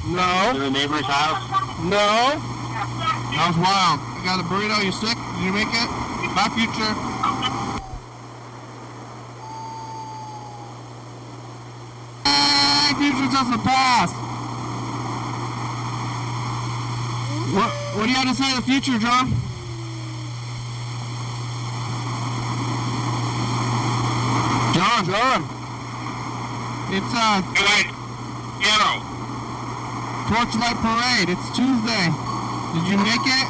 No, 0.09 0.53
to 0.55 0.61
the 0.61 0.71
neighbor's 0.71 1.05
house? 1.05 1.43
no. 1.83 2.39
That 3.37 3.53
was 3.53 3.59
wild. 3.59 4.01
I 4.01 4.23
got 4.25 4.41
a 4.41 4.45
burrito. 4.49 4.85
You 4.85 4.93
sick? 4.93 5.17
Did 5.17 5.45
you 5.45 5.53
make 5.53 5.69
it? 5.69 5.89
My 6.33 6.49
future. 6.55 6.93
Hey, 12.25 12.95
future, 12.95 13.29
just 13.33 13.51
the 13.51 13.59
past. 13.59 14.15
What, 17.55 17.71
what 17.97 18.05
do 18.05 18.11
you 18.11 18.17
have 18.17 18.29
to 18.29 18.35
say 18.35 18.49
to 18.51 18.57
the 18.57 18.63
future, 18.63 18.99
John? 18.99 19.33
John. 24.75 25.05
John. 25.07 25.41
It's 26.93 27.13
uh 27.15 27.43
Ghetto. 28.61 29.16
Torchlight 30.27 30.77
Parade. 30.83 31.29
It's 31.31 31.47
Tuesday. 31.55 32.07
Did 32.75 32.85
you 32.91 32.99
make 32.99 33.23
it? 33.23 33.47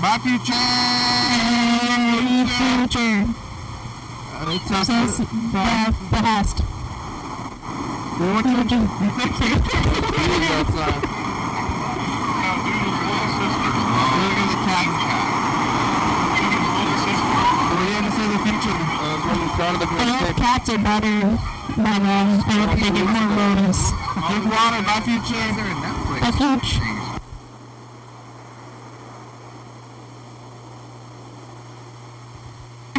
Bye, 0.00 0.16
future. 0.24 0.56
Future. 2.48 3.28
Uh, 4.32 4.56
it's 4.56 4.70
us. 4.72 4.88
Bye. 5.52 5.92
Past. 6.10 6.60
What 8.18 8.42
did 8.44 8.56
you 8.56 8.64
do? 8.72 8.80
That's, 8.80 10.72
uh, 10.72 10.96
look 14.16 14.36
at 14.40 14.48
the 14.48 14.58
cat. 14.64 14.88
What 17.68 17.76
do 17.78 17.84
you 17.84 18.00
to 18.00 18.10
say 18.16 18.24
to 18.24 18.32
the 18.32 18.40
future? 18.48 18.78
Uh, 18.80 19.16
from 19.20 19.36
the 19.38 19.48
start 19.54 19.74
the. 19.78 19.86
Cats 20.40 20.68
are 20.70 20.78
better, 20.78 21.36
but 21.76 22.00
uh, 22.00 22.48
I 22.48 22.52
hope 22.64 22.80
they 22.80 22.90
get 22.90 23.06
more 23.06 23.28
notice. 23.36 24.01
Drink 24.28 24.44
water. 24.46 24.82
Bye, 24.82 25.00
future. 25.04 25.48
But 26.20 26.34
huge. 26.34 26.80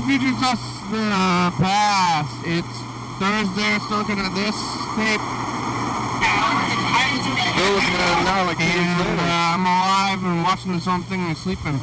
Future's 0.05 0.41
us 0.43 0.59
the 0.91 1.07
past. 1.63 2.33
It's 2.45 2.75
Thursday. 3.19 3.79
Still 3.85 3.97
looking 3.99 4.19
at 4.19 4.33
this 4.35 4.57
tape. 4.97 5.23
Still 7.53 7.71
looking 7.71 7.95
at 7.95 8.11
it 8.11 8.23
now 8.25 8.45
like 8.45 8.57
two 8.57 8.65
weeks 8.65 8.75
And 8.75 8.99
later. 8.99 9.21
uh, 9.21 9.53
I'm 9.55 9.65
alive 9.65 10.19
and 10.23 10.43
watching 10.43 10.73
this 10.73 10.87
own 10.87 11.03
thing 11.03 11.21
and 11.21 11.37
sleeping. 11.37 11.79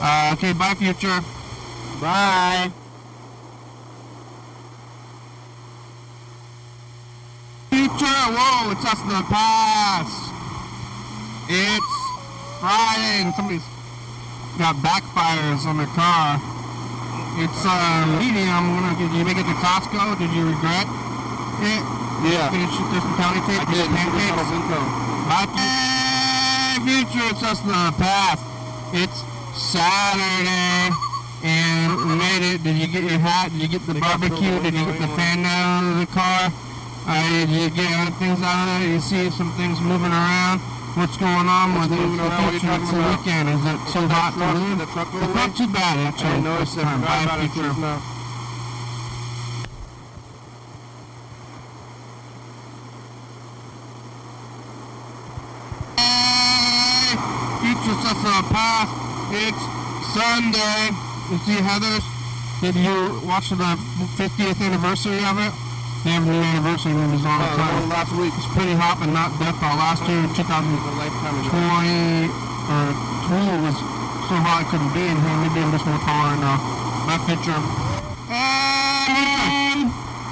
Uh, 0.00 0.30
okay, 0.34 0.52
bye, 0.54 0.74
future. 0.74 1.20
Bye. 2.00 2.72
Future, 7.98 8.30
whoa, 8.30 8.70
it's 8.70 8.86
us 8.86 9.02
in 9.02 9.10
the 9.10 9.26
past. 9.26 10.30
It's 11.50 11.94
Friday 12.62 13.26
and 13.26 13.34
somebody's 13.34 13.66
got 14.54 14.78
backfires 14.86 15.66
on 15.66 15.82
their 15.82 15.90
car. 15.98 16.38
It's 17.42 17.58
uh, 17.66 18.06
medium. 18.22 18.78
Did 19.02 19.10
you 19.18 19.26
make 19.26 19.34
it 19.34 19.50
to 19.50 19.56
Costco? 19.58 20.14
Did 20.14 20.30
you 20.30 20.46
regret 20.46 20.86
it? 21.66 21.82
Yeah. 22.22 22.46
Finish 22.54 22.70
some 22.78 23.18
county 23.18 23.42
tape? 23.50 23.66
I 23.66 23.74
did. 23.74 23.90
Pancakes? 23.90 24.46
Little 24.46 24.62
future, 26.86 27.26
it's 27.34 27.42
just 27.42 27.66
the 27.66 27.90
past. 27.98 28.46
It's 28.94 29.26
Saturday, 29.58 30.94
and 31.42 31.98
we 31.98 32.14
made 32.14 32.46
it. 32.46 32.62
Did 32.62 32.78
you 32.78 32.86
get 32.86 33.02
your 33.10 33.18
hat? 33.18 33.50
Did 33.50 33.62
you 33.62 33.66
get 33.66 33.82
the 33.90 33.94
They 33.94 34.00
barbecue? 34.06 34.54
the 34.54 34.70
Did 34.70 34.74
you 34.74 34.86
get 34.86 35.00
the 35.02 35.10
fan 35.18 35.42
out 35.42 35.82
of 35.82 35.98
the 35.98 36.06
car? 36.14 36.52
Uh, 37.08 37.24
did 37.32 37.48
you 37.48 37.70
get 37.70 37.88
other 38.00 38.12
things 38.20 38.38
out 38.42 38.68
of 38.68 38.80
there? 38.80 38.88
You 38.92 39.00
see 39.00 39.30
some 39.30 39.50
things 39.56 39.80
moving 39.80 40.12
around. 40.12 40.60
What's 40.94 41.16
going 41.16 41.48
on 41.48 41.72
with 41.80 41.90
you 41.90 42.04
future? 42.04 42.28
the 42.92 42.98
about? 43.00 43.16
weekend. 43.16 43.48
Is 43.48 43.64
it 43.64 43.80
too 43.92 44.06
hot 44.12 44.32
to 44.36 44.44
live? 44.52 44.78
the 44.78 44.86
truck 44.92 45.08
It's 45.14 45.34
not 45.34 45.56
too 45.56 45.68
bad, 45.72 45.96
I 45.96 46.02
actually. 46.12 46.30
didn't 46.30 46.44
notice 46.44 46.74
this 46.74 46.82
it. 46.82 46.86
time. 46.86 47.00
Forgot 47.00 47.28
Bye, 47.38 47.44
it 47.44 47.52
just 47.54 47.78
now. 47.80 47.98
Future 57.60 57.96
stuff 58.02 58.18
from 58.22 58.34
the. 58.50 58.88
It's 59.32 59.62
Sunday. 60.14 60.90
You 61.30 61.38
see 61.44 61.58
Heather's? 61.62 62.04
Did 62.60 62.74
you 62.76 63.20
watch 63.26 63.50
the 63.50 63.76
50th 64.18 64.60
anniversary 64.60 65.22
of 65.24 65.38
it? 65.38 65.52
They 66.04 66.10
have 66.14 66.24
new 66.24 66.40
anniversary 66.40 66.94
movies 66.94 67.24
all 67.26 67.36
uh, 67.36 67.42
the 67.42 67.50
the 67.50 67.56
time. 67.58 67.74
one 67.82 67.88
last 67.90 68.12
week. 68.16 68.32
It's 68.38 68.48
pretty 68.54 68.74
hot, 68.78 68.96
but 69.02 69.10
not 69.10 69.34
death 69.42 69.58
all. 69.60 69.76
Last 69.76 70.02
year, 70.08 70.22
2020 70.30 70.38
The 70.38 70.94
lifetime 70.96 71.36
ago. 71.42 71.50
or 72.70 72.86
2 73.28 73.66
was 73.66 73.76
so 74.30 74.34
hot 74.40 74.62
I 74.62 74.64
couldn't 74.70 74.92
be 74.94 75.02
in 75.04 75.16
here. 75.18 75.36
Maybe 75.42 75.58
I'm 75.60 75.72
just 75.74 75.84
more 75.84 75.98
tolerant 76.06 76.40
now. 76.40 76.56
My 77.04 77.18
picture. 77.26 77.58
Hey, 78.30 79.88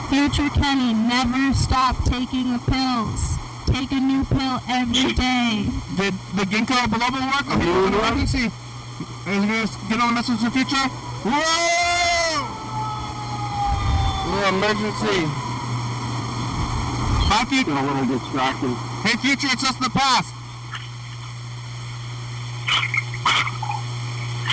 Future 0.08 0.48
Kenny, 0.54 0.94
never 0.94 1.52
stop 1.52 1.96
taking 2.06 2.52
the 2.54 2.60
pills. 2.70 3.20
Take 3.66 3.90
a 3.92 4.00
new 4.00 4.22
pill 4.24 4.60
every 4.70 5.12
day. 5.12 5.66
Did 5.98 6.14
the 6.38 6.46
ginkgo 6.46 6.86
biloba 6.88 7.20
work? 7.26 7.46
Okay, 7.52 7.66
we're 7.66 7.90
gonna 7.90 7.98
emergency. 8.14 8.46
Is 8.48 9.42
it 9.42 9.50
gonna 9.50 9.66
get 9.90 9.98
on 10.00 10.08
the 10.08 10.14
message 10.14 10.38
to 10.40 10.44
the 10.46 10.54
future? 10.54 10.86
Whoa! 11.26 12.46
Little 14.30 14.54
emergency. 14.56 15.45
Bye, 17.28 17.44
future. 17.48 17.70
a 17.70 17.82
little 17.82 18.06
distracted. 18.06 18.70
Hey, 19.02 19.16
future, 19.18 19.48
it's 19.50 19.62
just 19.62 19.80
the 19.80 19.90
past. 19.90 20.32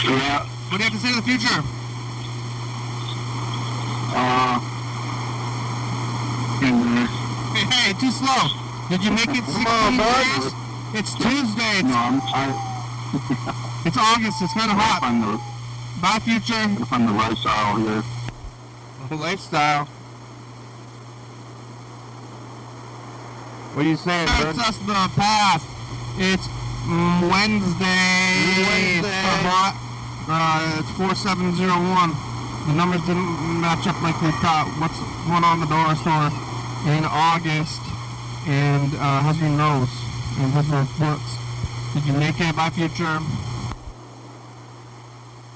Yeah. 0.04 0.46
What 0.70 0.78
do 0.78 0.84
you 0.84 0.90
have 0.90 0.94
to 0.94 1.00
say 1.00 1.10
to 1.10 1.16
the 1.16 1.22
future? 1.22 1.60
Uh. 4.16 4.60
Hey, 7.54 7.66
hey, 7.70 7.94
too 8.00 8.12
slow. 8.12 8.42
Did 8.90 9.04
you 9.04 9.12
make 9.12 9.30
it 9.30 9.44
16 9.46 9.68
on, 9.68 9.98
bud. 9.98 10.24
days? 10.24 10.54
It's 10.96 11.14
Tuesday. 11.16 11.80
It's, 11.80 11.84
no, 11.84 11.96
I'm 11.96 12.22
tired. 12.22 12.56
it's 13.86 13.98
August. 13.98 14.42
It's 14.42 14.54
kind 14.54 14.72
of 14.72 14.78
hot. 14.78 15.02
Find 15.02 15.24
the, 15.24 15.38
Bye, 16.02 16.20
future. 16.20 16.86
find 16.86 17.08
the 17.08 17.14
lifestyle 17.14 17.78
here. 17.78 18.04
The 19.10 19.16
lifestyle. 19.24 19.88
What 23.74 23.86
are 23.86 23.90
you 23.90 23.98
saying, 23.98 24.28
It's 24.30 24.44
bud? 24.44 24.56
just 24.56 24.80
the 24.86 24.94
past. 25.18 25.66
It's 26.18 26.46
Wednesday. 27.26 28.30
It's 28.54 28.70
Wednesday. 28.70 29.22
so 29.26 29.34
hot. 29.50 29.74
Uh, 30.30 30.80
it's 30.80 30.92
4701. 30.94 32.14
The 32.70 32.74
numbers 32.78 33.02
didn't 33.10 33.34
match 33.60 33.88
up 33.90 33.98
like 34.06 34.16
we 34.22 34.30
thought. 34.46 34.70
What's 34.78 34.96
going 35.26 35.42
on 35.44 35.58
in 35.58 35.62
the 35.66 35.72
dollar 35.74 35.98
store 35.98 36.30
in 36.94 37.04
August? 37.10 37.82
And 38.46 38.94
uh, 39.02 39.26
how's 39.26 39.40
your 39.42 39.50
nose? 39.58 39.90
And 40.38 40.54
how's 40.54 40.70
your 40.70 40.86
books? 41.02 41.34
Did 41.98 42.06
you 42.06 42.14
make 42.14 42.38
it 42.40 42.54
by 42.56 42.70
future? 42.70 43.18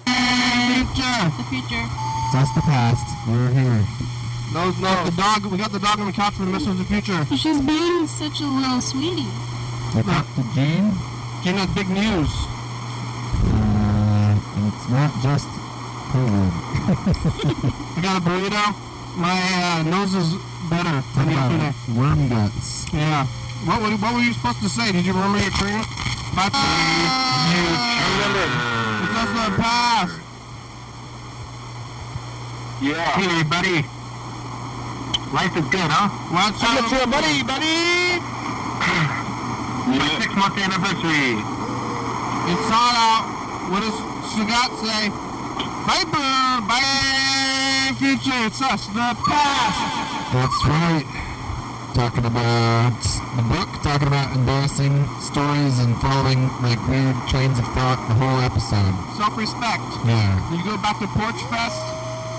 Future! 0.09 1.21
The 1.37 1.45
future. 1.53 1.85
That's 2.33 2.51
the 2.57 2.65
past. 2.65 3.05
We're 3.29 3.53
here. 3.53 3.85
Nose, 4.53 4.79
Got 4.79 5.05
the 5.05 5.11
dog. 5.11 5.45
We 5.51 5.57
got 5.57 5.71
the 5.71 5.79
dog 5.79 5.99
on 5.99 6.07
the 6.07 6.13
couch 6.13 6.33
for 6.35 6.45
the 6.45 6.51
Mr. 6.51 6.71
of 6.71 6.77
the 6.77 6.85
Future. 6.85 7.19
She's 7.35 7.59
being 7.59 8.07
such 8.07 8.39
a 8.39 8.47
little 8.47 8.79
sweetie. 8.79 9.27
They 9.93 10.01
talked 10.03 10.31
to 10.39 10.43
Gene. 10.55 10.95
Gene 11.43 11.59
has 11.59 11.67
big 11.75 11.91
news. 11.91 12.31
Uh, 13.43 14.39
it's 14.39 14.87
not 14.87 15.11
just 15.19 15.47
COVID. 16.15 16.51
I 17.97 18.01
got 18.01 18.15
a 18.15 18.23
burrito? 18.23 18.71
My 19.19 19.35
uh, 19.35 19.83
nose 19.83 20.15
is 20.15 20.31
better 20.71 21.03
than 21.19 21.27
yesterday. 21.27 21.99
Worm 21.99 22.29
guts. 22.29 22.87
Yeah. 22.93 23.27
What, 23.67 23.81
what, 23.81 23.99
what 23.99 24.13
were 24.15 24.21
you 24.23 24.31
supposed 24.31 24.63
to 24.63 24.69
say? 24.69 24.93
Did 24.93 25.05
you 25.05 25.11
remember 25.11 25.39
your 25.39 25.51
train? 25.59 25.83
Bye. 26.31 26.55
You. 27.51 27.67
I 27.67 27.99
remember. 28.15 28.47
It's 29.03 29.11
just 29.11 29.31
the 29.35 29.51
past. 29.59 30.15
Yeah. 32.79 33.11
Hey, 33.19 33.43
buddy. 33.43 33.96
Life 35.35 35.59
is 35.59 35.67
good, 35.67 35.91
huh? 35.91 36.07
Watch 36.31 36.55
out 36.63 36.87
for 36.87 36.95
your 37.03 37.11
buddy, 37.11 37.43
buddy. 37.43 38.15
My 39.91 40.07
six 40.23 40.31
month 40.39 40.55
anniversary. 40.55 41.35
It's 42.47 42.69
all 42.71 42.95
out. 42.95 43.27
What 43.67 43.83
does 43.83 43.97
Sagat 44.31 44.71
say? 44.79 45.11
Bye, 45.83 46.07
boo. 46.07 46.63
Bye, 46.63 47.91
future. 47.99 48.39
It's 48.47 48.63
us, 48.63 48.87
the 48.95 49.19
past. 49.27 50.31
That's 50.31 50.59
right. 50.63 51.07
Talking 51.91 52.23
about 52.23 52.95
the 53.35 53.43
book, 53.51 53.67
talking 53.83 54.07
about 54.07 54.31
embarrassing 54.31 54.95
stories 55.19 55.79
and 55.83 55.91
following 55.99 56.47
like 56.63 56.79
weird 56.87 57.19
trains 57.27 57.59
of 57.59 57.67
thought 57.75 57.99
the 58.07 58.15
whole 58.15 58.39
episode. 58.39 58.95
Self-respect. 59.19 59.83
Yeah. 60.07 60.39
Did 60.51 60.63
you 60.63 60.71
go 60.71 60.77
back 60.79 60.99
to 61.03 61.07
Porch 61.19 61.41
Fest? 61.51 61.83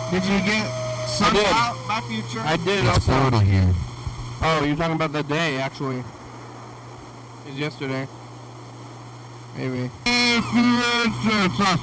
Did 0.09 0.25
you 0.25 0.41
get 0.41 0.65
sucked 1.09 1.35
did. 1.37 1.47
out 1.47 1.77
by 1.89 2.01
future? 2.09 2.41
I 2.41 2.57
did 2.57 2.85
It's 2.85 2.89
also. 2.89 3.13
Florida 3.13 3.41
here. 3.41 3.75
Oh, 4.43 4.65
you're 4.65 4.77
talking 4.77 4.95
about 4.97 5.13
the 5.13 5.23
day, 5.23 5.57
actually. 5.57 6.03
It's 7.47 7.57
yesterday. 7.57 8.07
Maybe. 9.57 9.91
Hey, 10.05 10.41
future. 10.53 11.45
It's 11.49 11.61
us. 11.61 11.81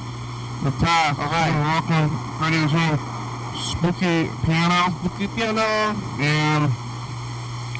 The 0.63 0.71
past. 0.80 1.19
All 1.19 1.28
right. 1.28 1.51
Welcome. 1.51 2.09
Radio 2.39 2.67
Show. 2.67 2.97
Spooky 3.59 4.30
piano. 4.45 4.93
Spooky 5.03 5.28
piano. 5.36 5.95
And 6.21 6.71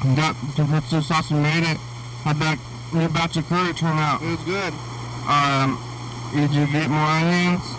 we 0.04 0.14
got 0.14 0.36
the 0.56 0.80
so 0.82 1.00
sauce 1.00 1.30
and 1.30 1.42
made 1.42 1.64
it. 1.64 1.78
How'd 2.24 2.36
that 2.36 2.58
new 2.92 3.08
batch 3.08 3.36
of 3.36 3.48
curry 3.48 3.72
turn 3.72 3.96
out? 3.96 4.20
It 4.22 4.26
was 4.26 4.44
good. 4.44 4.74
Um, 5.26 5.78
did 6.34 6.50
you 6.52 6.66
get 6.66 6.90
more 6.90 7.00
onions? 7.00 7.75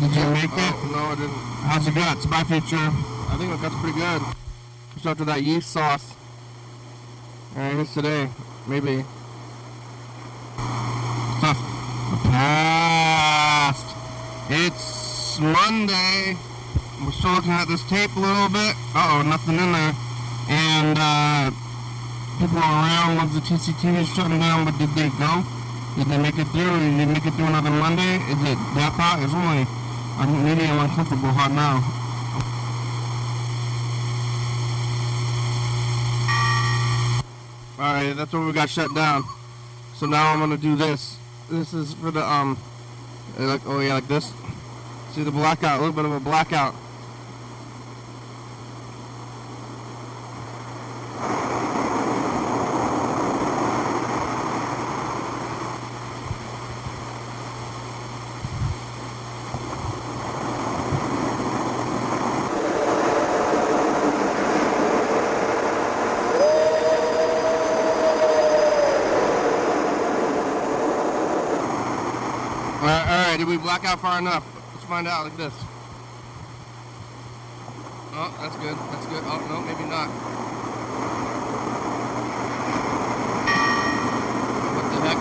Did 0.00 0.16
you 0.16 0.30
make 0.30 0.44
it? 0.44 0.74
No, 0.96 1.12
I 1.12 1.14
didn't. 1.14 1.36
How's 1.68 1.84
the 1.84 1.90
guts? 1.92 2.24
My 2.24 2.42
future. 2.44 2.88
I 3.28 3.36
think 3.36 3.52
the 3.52 3.58
guts 3.60 3.76
pretty 3.84 3.98
good. 3.98 4.22
Just 4.94 5.04
after 5.04 5.26
that 5.26 5.42
yeast 5.42 5.70
sauce. 5.70 6.14
Alright, 7.54 7.74
here's 7.74 7.92
today. 7.92 8.30
Maybe. 8.66 9.04
Past. 12.32 13.84
It's 14.48 15.38
Monday. 15.38 16.34
We're 17.04 17.12
still 17.12 17.36
looking 17.36 17.52
at 17.52 17.68
this 17.68 17.84
tape 17.90 18.16
a 18.16 18.20
little 18.20 18.48
bit. 18.48 18.72
Uh 18.96 19.20
oh, 19.20 19.22
nothing 19.28 19.60
in 19.60 19.68
there. 19.68 19.92
And 20.48 20.96
uh, 20.96 21.52
people 22.40 22.56
around 22.56 23.16
once 23.20 23.34
the 23.34 23.44
TCT 23.44 24.00
is 24.00 24.08
shutting 24.08 24.38
down, 24.40 24.64
but 24.64 24.78
did 24.78 24.88
they 24.96 25.10
go? 25.20 25.44
Did 26.00 26.06
they 26.08 26.16
make 26.16 26.38
it 26.38 26.48
through? 26.56 26.72
Did 26.80 26.96
they 26.96 27.04
make 27.04 27.26
it 27.26 27.34
through 27.36 27.52
another 27.52 27.68
Monday? 27.68 28.16
Is 28.32 28.40
it 28.48 28.56
that 28.80 28.96
hot? 28.96 29.20
It's 29.20 29.36
only 29.36 29.68
medium 30.26 30.78
uncomfortable 30.78 31.30
hot 31.30 31.52
now. 31.52 31.80
Alright, 37.78 38.16
that's 38.16 38.32
when 38.32 38.46
we 38.46 38.52
got 38.52 38.68
shut 38.68 38.94
down. 38.94 39.24
So 39.94 40.06
now 40.06 40.32
I'm 40.32 40.38
gonna 40.38 40.56
do 40.56 40.76
this. 40.76 41.16
This 41.48 41.72
is 41.72 41.94
for 41.94 42.10
the 42.10 42.22
um 42.22 42.58
like 43.38 43.62
oh 43.66 43.80
yeah 43.80 43.94
like 43.94 44.08
this. 44.08 44.32
See 45.12 45.22
the 45.22 45.30
blackout, 45.30 45.78
a 45.78 45.84
little 45.84 45.94
bit 45.94 46.04
of 46.04 46.12
a 46.12 46.20
blackout. 46.20 46.74
Alright, 72.80 73.08
alright, 73.08 73.38
did 73.38 73.46
we 73.46 73.58
black 73.70 73.84
out 73.84 74.00
far 74.00 74.18
enough? 74.18 74.42
Let's 74.74 74.84
find 74.86 75.06
out 75.06 75.22
like 75.30 75.36
this. 75.36 75.54
Oh, 78.18 78.34
that's 78.42 78.56
good. 78.58 78.74
That's 78.74 79.06
good. 79.06 79.22
Oh 79.30 79.38
no, 79.46 79.62
maybe 79.62 79.86
not. 79.86 80.10
What 84.74 84.86
the 84.90 84.98
heck? 85.06 85.18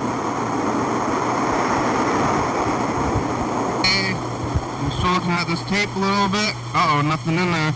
Okay. 3.86 4.18
I'm 4.18 4.92
still 4.98 5.14
looking 5.14 5.30
at 5.30 5.46
this 5.46 5.62
tape 5.70 5.94
a 5.94 6.00
little 6.02 6.34
bit. 6.34 6.58
Uh 6.74 6.90
oh, 6.90 7.02
nothing 7.06 7.38
in 7.38 7.54
there. 7.54 7.74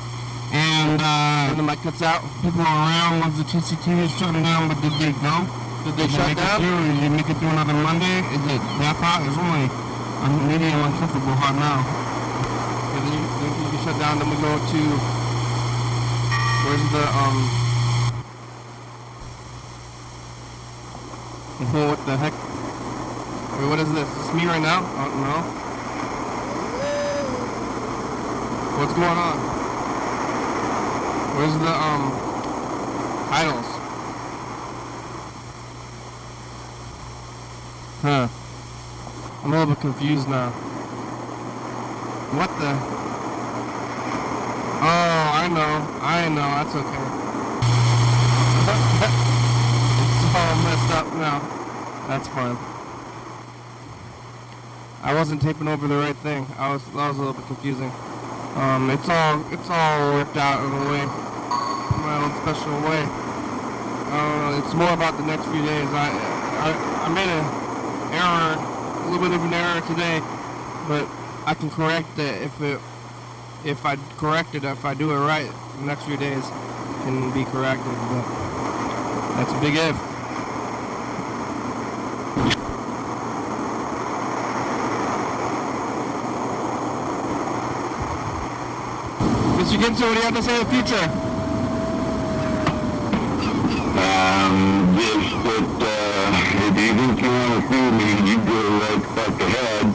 And 0.58 0.98
uh 0.98 1.54
and 1.54 1.60
the 1.60 1.62
mic 1.62 1.86
cuts 1.86 2.02
out. 2.02 2.26
People 2.42 2.66
around 2.66 3.22
once 3.22 3.38
the 3.38 3.46
TCT 3.46 3.94
is 4.02 4.10
shutting 4.18 4.42
down, 4.42 4.70
but 4.70 4.82
did 4.82 4.94
they 4.98 5.14
go? 5.22 5.46
Did 5.86 6.02
they 6.02 6.08
shut 6.10 6.34
make 6.34 6.38
it 6.38 6.42
down? 6.42 6.62
Did 6.66 7.04
you 7.04 7.10
make 7.14 7.30
it 7.30 7.38
through 7.38 7.54
another 7.54 7.78
Monday? 7.78 8.26
Is 8.34 8.42
it 8.50 8.62
that 8.82 8.98
hot? 8.98 9.22
It's 9.22 9.38
only 9.38 9.83
uh, 10.24 10.30
medium 10.48 10.80
uncomfortable 10.88 11.36
hot 11.36 11.56
now. 11.60 11.84
And 12.96 13.04
then 13.04 13.12
you, 13.12 13.20
you 13.60 13.68
can 13.76 13.80
shut 13.84 14.00
down. 14.00 14.20
Then 14.20 14.30
we 14.32 14.38
go 14.40 14.56
to 14.56 14.82
where's 16.64 16.86
the 16.96 17.04
um. 17.12 17.38
What 21.74 22.00
the 22.06 22.16
heck? 22.18 22.34
Wait, 23.60 23.68
what 23.68 23.80
is 23.80 23.92
this? 23.94 24.08
Is 24.08 24.16
this 24.18 24.34
me 24.34 24.46
right 24.46 24.62
now? 24.62 24.82
Oh 24.96 25.12
no. 25.28 25.36
What's 28.80 28.94
going 28.94 29.18
on? 29.18 29.38
Where's 31.36 31.58
the 31.60 31.74
um 31.74 32.12
titles? 33.30 33.70
Huh. 38.02 38.43
I'm 39.44 39.52
a 39.52 39.60
little 39.60 39.76
bit 39.76 39.82
confused 39.82 40.30
now. 40.30 40.52
What 42.32 42.48
the? 42.60 42.72
Oh, 44.80 45.32
I 45.36 45.48
know. 45.52 45.84
I 46.00 46.30
know. 46.30 46.48
That's 46.64 46.76
okay. 46.80 47.04
it's 50.24 50.24
all 50.32 50.56
messed 50.64 50.92
up 50.96 51.08
now. 51.20 51.44
That's 52.08 52.28
fine. 52.30 52.58
I 55.04 55.14
wasn't 55.14 55.42
taping 55.42 55.68
over 55.68 55.90
the 55.90 55.98
right 55.98 56.16
thing. 56.16 56.48
I 56.58 56.72
was. 56.72 56.82
That 56.96 57.10
was 57.10 57.18
a 57.18 57.20
little 57.20 57.34
bit 57.34 57.46
confusing. 57.48 57.92
Um, 58.56 58.90
it's 58.90 59.10
all. 59.10 59.44
It's 59.52 59.70
all 59.70 60.14
worked 60.14 60.38
out 60.38 60.64
in 60.64 60.72
a 60.72 60.90
way. 60.90 61.04
In 61.04 62.00
my 62.00 62.16
own 62.24 62.32
special 62.42 62.80
way. 62.88 63.04
Uh, 64.08 64.62
it's 64.64 64.74
more 64.74 64.94
about 64.94 65.18
the 65.18 65.26
next 65.26 65.44
few 65.52 65.62
days. 65.66 65.90
I. 65.92 66.08
I, 66.64 66.72
I 67.04 67.10
made 67.12 67.28
a 67.28 67.64
error, 68.14 68.73
a 69.04 69.10
little 69.10 69.28
bit 69.28 69.36
of 69.36 69.44
an 69.44 69.54
error 69.54 69.82
today, 69.82 70.20
but 70.88 71.08
I 71.46 71.54
can 71.54 71.70
correct 71.70 72.18
it 72.18 72.42
if 72.42 72.62
it, 72.62 72.80
if 73.66 73.86
I 73.86 73.98
correct 74.18 74.56
it, 74.56 74.64
if 74.64 74.86
I 74.86 74.94
do 74.94 75.12
it 75.12 75.18
right, 75.18 75.52
the 75.80 75.86
next 75.86 76.06
few 76.06 76.18
days 76.18 76.44
can 77.04 77.32
be 77.34 77.44
corrected. 77.46 77.92
But 77.92 78.24
that's 79.36 79.52
a 79.52 79.60
big 79.60 79.76
if. 79.76 79.96
Mr. 89.58 89.78
Ginso, 89.78 90.06
what 90.06 90.14
do 90.14 90.20
you 90.20 90.22
have 90.22 90.36
to 90.36 90.44
say 90.44 90.60
in 90.60 90.66
the 90.66 90.72
future? 90.72 91.06
Um, 93.96 94.96
just 94.98 95.34
that, 95.44 95.68
uh, 95.82 95.94
if 96.68 96.76
you 96.78 96.92
think 96.94 97.22
you 97.22 97.30
want 97.30 97.52
to 97.54 97.68
see 97.70 97.88
me, 97.92 98.08
you 98.32 98.38
go 99.16 99.22
right 99.22 99.32
fuck 99.32 99.42
ahead. 99.42 99.86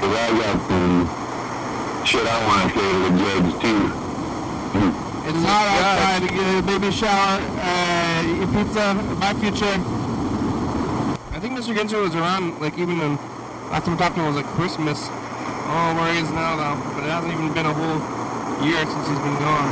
Cause 0.00 0.12
I 0.12 0.28
got 0.36 0.56
some 0.68 0.96
shit 2.04 2.26
I 2.26 2.36
want 2.46 2.60
to 2.62 2.78
say 2.78 2.88
to 2.92 2.98
the 3.02 3.12
judge 3.18 3.50
too. 3.62 3.82
It's 5.28 5.42
hot 5.42 5.66
outside 5.66 6.22
to 6.22 6.34
get 6.34 6.46
a 6.54 6.62
baby 6.62 6.90
shower, 6.92 7.40
uh, 7.58 7.96
pizza, 8.54 8.94
my 9.18 9.34
future. 9.34 9.76
I 11.34 11.40
think 11.40 11.58
Mr. 11.58 11.74
Ginter 11.74 12.00
was 12.00 12.14
around, 12.14 12.60
like, 12.60 12.78
even 12.78 13.00
in, 13.00 13.16
last 13.70 13.84
time 13.84 13.94
we 13.94 13.98
talked 13.98 14.14
to 14.16 14.20
him 14.20 14.26
was 14.28 14.36
like 14.36 14.46
Christmas. 14.54 15.08
Oh, 15.68 15.94
where 15.98 16.12
he 16.14 16.20
is 16.20 16.30
now, 16.30 16.56
though. 16.56 16.78
But 16.94 17.04
it 17.04 17.10
hasn't 17.10 17.32
even 17.32 17.52
been 17.52 17.66
a 17.66 17.74
whole 17.74 17.98
year 18.64 18.78
since 18.86 19.08
he's 19.08 19.18
been 19.18 19.36
gone. 19.42 19.68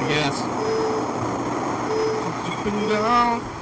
I 0.00 0.04
guess. 0.08 0.36
Since 2.24 2.48
you've 2.48 2.64
been 2.64 2.88
gone. 2.88 3.61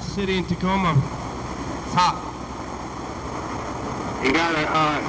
City 0.00 0.38
in 0.38 0.44
Tacoma. 0.44 0.92
It's 0.92 1.94
hot. 1.94 2.16
You 4.24 4.32
gotta, 4.32 4.64
uh, 4.70 5.00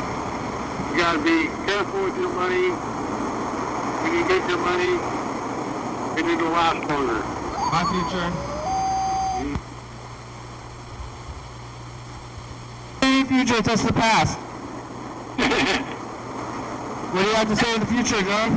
You 0.92 0.98
gotta 0.98 1.20
be 1.20 1.48
careful 1.66 2.04
with 2.04 2.18
your 2.18 2.34
money. 2.34 2.72
When 4.02 4.14
you 4.14 4.28
get 4.28 4.50
your 4.50 4.58
money, 4.60 4.98
it 6.20 6.26
it'll 6.26 6.50
last 6.50 6.90
longer. 6.90 7.22
My 7.72 7.84
future. 7.92 8.32
Hey, 13.02 13.24
future, 13.24 13.62
that's 13.62 13.84
the 13.84 13.94
past. 13.94 14.38
what 17.14 17.22
do 17.22 17.28
you 17.30 17.36
have 17.36 17.48
to 17.48 17.56
say 17.56 17.74
in 17.74 17.80
the 17.80 17.86
future, 17.86 18.22
John? 18.22 18.52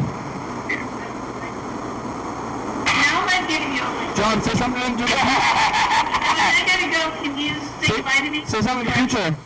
Now 2.85 3.27
I'm 3.29 3.47
getting 3.47 3.75
you. 3.75 4.15
John, 4.17 4.43
say 4.43 4.55
something 4.55 4.83
into 4.83 5.05
the 6.49 6.57
I 6.57 6.65
gotta 6.65 6.89
go. 6.91 7.03
Can 7.23 7.37
you 7.37 7.55
say 7.85 8.01
bye 8.03 8.21
to 8.25 8.31
me? 8.31 8.45
Say 8.47 8.61
something 8.63 8.87
in 8.87 8.87
the 8.87 8.93
future. 8.93 9.37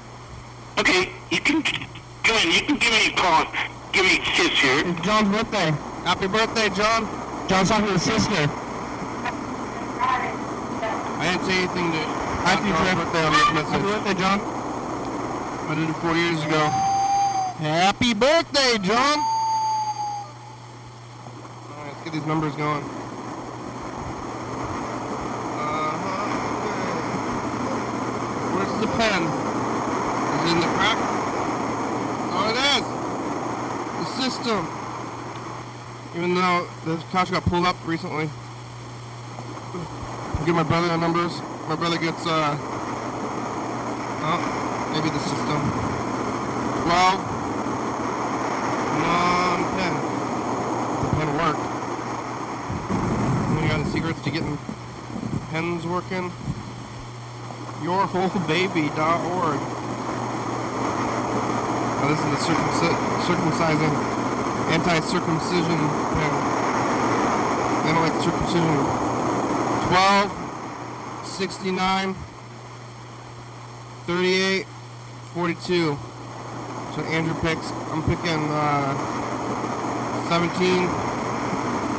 Okay, 0.79 1.13
you 1.31 1.41
can 1.41 1.63
go 2.23 2.35
in. 2.39 2.51
You 2.53 2.63
can 2.63 2.77
give 2.79 2.93
me 2.93 3.07
a 3.07 3.17
call. 3.17 3.47
Give 3.93 4.05
me 4.05 4.17
a 4.17 4.23
kiss 4.23 4.59
here. 4.61 4.87
It's 4.87 5.01
John's 5.03 5.29
birthday. 5.29 5.71
Happy 6.05 6.27
birthday, 6.27 6.69
John. 6.71 7.07
John's 7.49 7.69
talking 7.69 7.87
to 7.87 7.93
his 7.93 8.03
sister. 8.03 8.49
I 11.23 11.31
didn't 11.31 11.47
say 11.47 11.59
anything 11.59 11.93
to 11.93 11.99
Happy 12.43 12.73
birthday 12.73 13.25
on 13.25 13.33
this 13.33 13.53
message. 13.55 13.71
Happy 13.71 13.85
birthday, 13.85 14.15
John. 14.21 14.41
I 15.71 15.75
did 15.77 15.89
it 15.89 15.97
four 16.03 16.17
years 16.17 16.43
ago. 16.43 16.69
Happy 17.63 18.15
birthday, 18.15 18.79
John. 18.79 19.19
Alright, 21.71 21.87
let's 21.87 22.03
get 22.03 22.13
these 22.13 22.27
numbers 22.27 22.57
going. 22.57 22.85
Is 29.03 30.53
in 30.53 30.61
the 30.61 30.67
crack? 30.79 30.97
Oh, 32.31 32.47
it 32.51 32.59
is! 32.71 32.85
The 33.99 34.07
system! 34.23 34.63
Even 36.17 36.35
though 36.35 36.69
the 36.85 37.03
couch 37.11 37.31
got 37.33 37.45
pulled 37.45 37.67
up 37.67 37.77
recently. 37.85 38.31
I'll 39.75 40.47
give 40.47 40.55
my 40.55 40.63
brother 40.63 40.87
the 40.87 40.97
numbers. 40.99 41.41
My 41.69 41.75
brother 41.75 41.99
gets, 41.99 42.25
uh... 42.27 42.57
Maybe 44.93 45.09
the 45.09 45.19
system. 45.19 45.61
12. 46.85 47.21
Non 49.03 49.65
pen. 49.75 49.95
The 51.03 51.09
pen 51.17 51.29
worked. 51.39 51.65
The 53.85 53.91
secrets 53.91 54.21
to 54.23 54.31
getting 54.31 54.59
pens 55.51 55.87
working. 55.87 56.31
Yourwholebaby.org. 57.83 59.59
Now 61.99 62.07
this 62.09 62.19
is 62.19 62.31
the 62.31 62.39
circumci- 62.47 62.99
circumcising, 63.27 63.95
anti-circumcision 64.71 65.81
pen. 66.15 66.33
They 67.83 67.91
don't 67.93 68.03
like 68.07 68.15
circumcision. 68.23 68.79
12, 69.89 70.31
69, 71.27 72.15
38, 74.07 74.67
42. 75.35 75.99
So 76.95 77.01
Andrew 77.03 77.35
picks, 77.41 77.71
I'm 77.91 78.03
picking 78.05 78.47
uh, 78.51 78.95
17, 80.29 80.89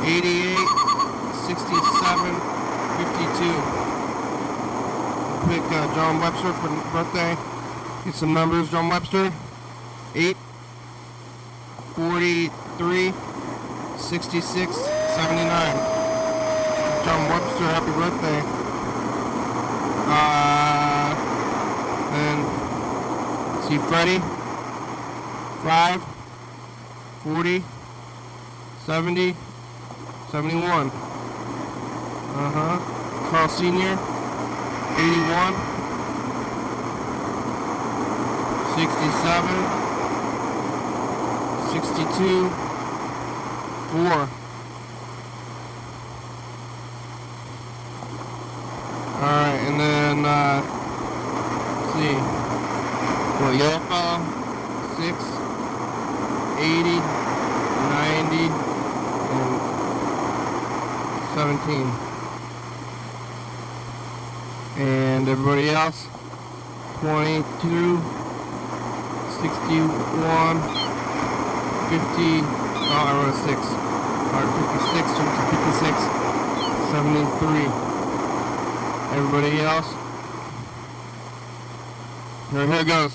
88, 0.07 0.57
67, 1.43 2.39
52. 3.03 3.82
Pick 5.47 5.61
uh, 5.71 5.95
John 5.95 6.19
Webster 6.19 6.53
for 6.53 6.69
birthday. 6.91 7.35
Get 8.05 8.15
some 8.15 8.33
numbers, 8.33 8.69
John 8.71 8.89
Webster. 8.89 9.31
8, 10.15 10.37
43, 11.95 13.13
66, 13.97 14.75
79. 14.75 15.93
John 17.03 17.29
Webster, 17.29 17.67
happy 17.75 17.91
birthday. 17.91 18.41
Uh, 20.07 21.13
and 22.13 22.39
see 23.65 23.77
Freddie. 23.89 24.19
5, 25.63 26.03
40, 27.23 27.63
70, 28.85 29.35
71. 30.29 30.91
Uh-huh. 32.35 33.29
Carl 33.29 33.49
Sr., 33.49 34.12
81, 34.97 35.53
67, 38.75 39.83
62, 41.73 42.49
4. 43.93 44.29
Alright, 49.23 49.59
and 49.67 49.79
then, 49.79 50.25
uh, 50.25 50.61
see. 51.93 52.15
Well, 53.39 53.53
yellow 53.53 53.79
fellow, 53.87 54.19
6, 54.97 55.15
80, 56.59 56.99
90, 57.89 58.51
and 59.33 59.51
17. 61.35 62.13
And 64.75 65.27
everybody 65.45 65.71
else, 65.71 66.07
22, 67.01 67.99
61, 69.43 70.55
50, 71.91 72.39
oh, 72.79 72.95
I 72.95 73.11
wrote 73.11 73.27
a 73.27 73.35
6. 73.43 73.51
Alright, 74.31 74.47
56, 74.87 75.03
56, 75.83 75.99
73. 76.95 77.67
Everybody 79.19 79.59
else, 79.59 79.91
here, 82.51 82.65
here 82.65 82.85
goes. 82.85 83.11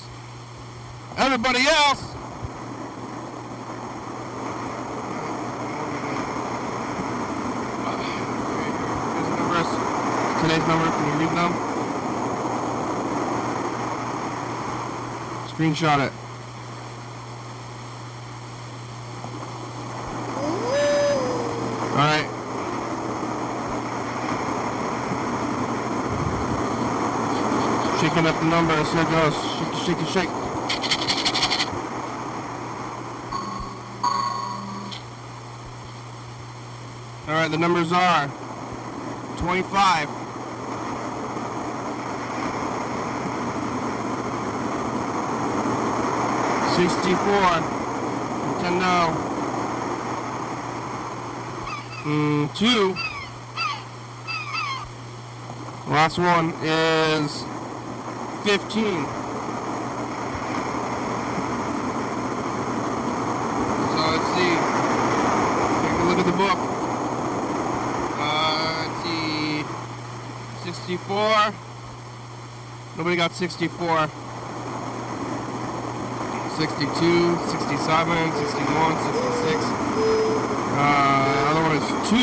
Everybody 1.17 1.65
else! 1.67 2.05
Today's 10.43 10.67
number, 10.69 10.87
can 10.87 11.21
you 11.21 11.27
read 11.27 11.37
them? 11.37 11.68
Screenshot 15.59 16.07
it. 16.07 16.13
Alright. 21.99 22.29
Shaking 28.01 28.27
up 28.29 28.39
the 28.39 28.47
numbers, 28.47 28.93
here 28.93 29.05
goes. 29.07 29.35
Shake, 29.85 29.99
shake, 29.99 30.09
shake. 30.13 30.31
Alright, 37.27 37.51
the 37.51 37.59
numbers 37.59 37.91
are 37.91 38.29
25. 39.39 40.18
Sixty-four. 46.79 47.51
Nintendo. 48.63 49.11
Mm, 52.05 52.55
two. 52.55 52.95
Last 55.91 56.19
one 56.19 56.55
is 56.63 57.43
fifteen. 58.45 59.05
So 63.91 63.99
let's 64.13 64.29
see. 64.39 64.55
Take 65.83 65.99
a 65.99 66.05
look 66.07 66.19
at 66.21 66.27
the 66.27 66.37
book. 66.39 66.59
Uh, 68.21 68.87
let's 68.87 69.03
see. 69.03 69.65
64. 70.63 71.53
Nobody 72.97 73.17
got 73.17 73.33
64. 73.33 74.28
62, 76.59 76.91
67, 76.91 77.79
61, 77.79 78.99
66. 79.15 79.63
Uh, 80.75 81.49
other 81.51 81.63
one 81.63 81.77
is 81.79 81.87
2. 82.11 82.19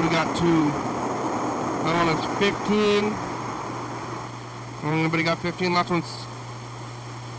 We 0.00 0.08
got 0.08 0.32
2. 0.36 0.44
Other 1.84 1.96
one 2.00 2.08
is 2.16 2.24
15. 2.40 3.12
Nobody 5.02 5.22
got 5.22 5.38
15. 5.38 5.74
Last 5.74 5.90
one's 5.90 6.24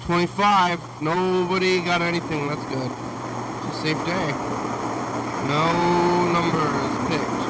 25. 0.05 1.01
Nobody 1.01 1.81
got 1.81 2.01
anything. 2.03 2.47
That's 2.47 2.63
good. 2.65 2.91
It's 3.65 3.77
a 3.77 3.81
safe 3.81 4.05
day. 4.05 4.29
No 5.49 5.65
numbers 6.29 6.93
picked 7.09 7.41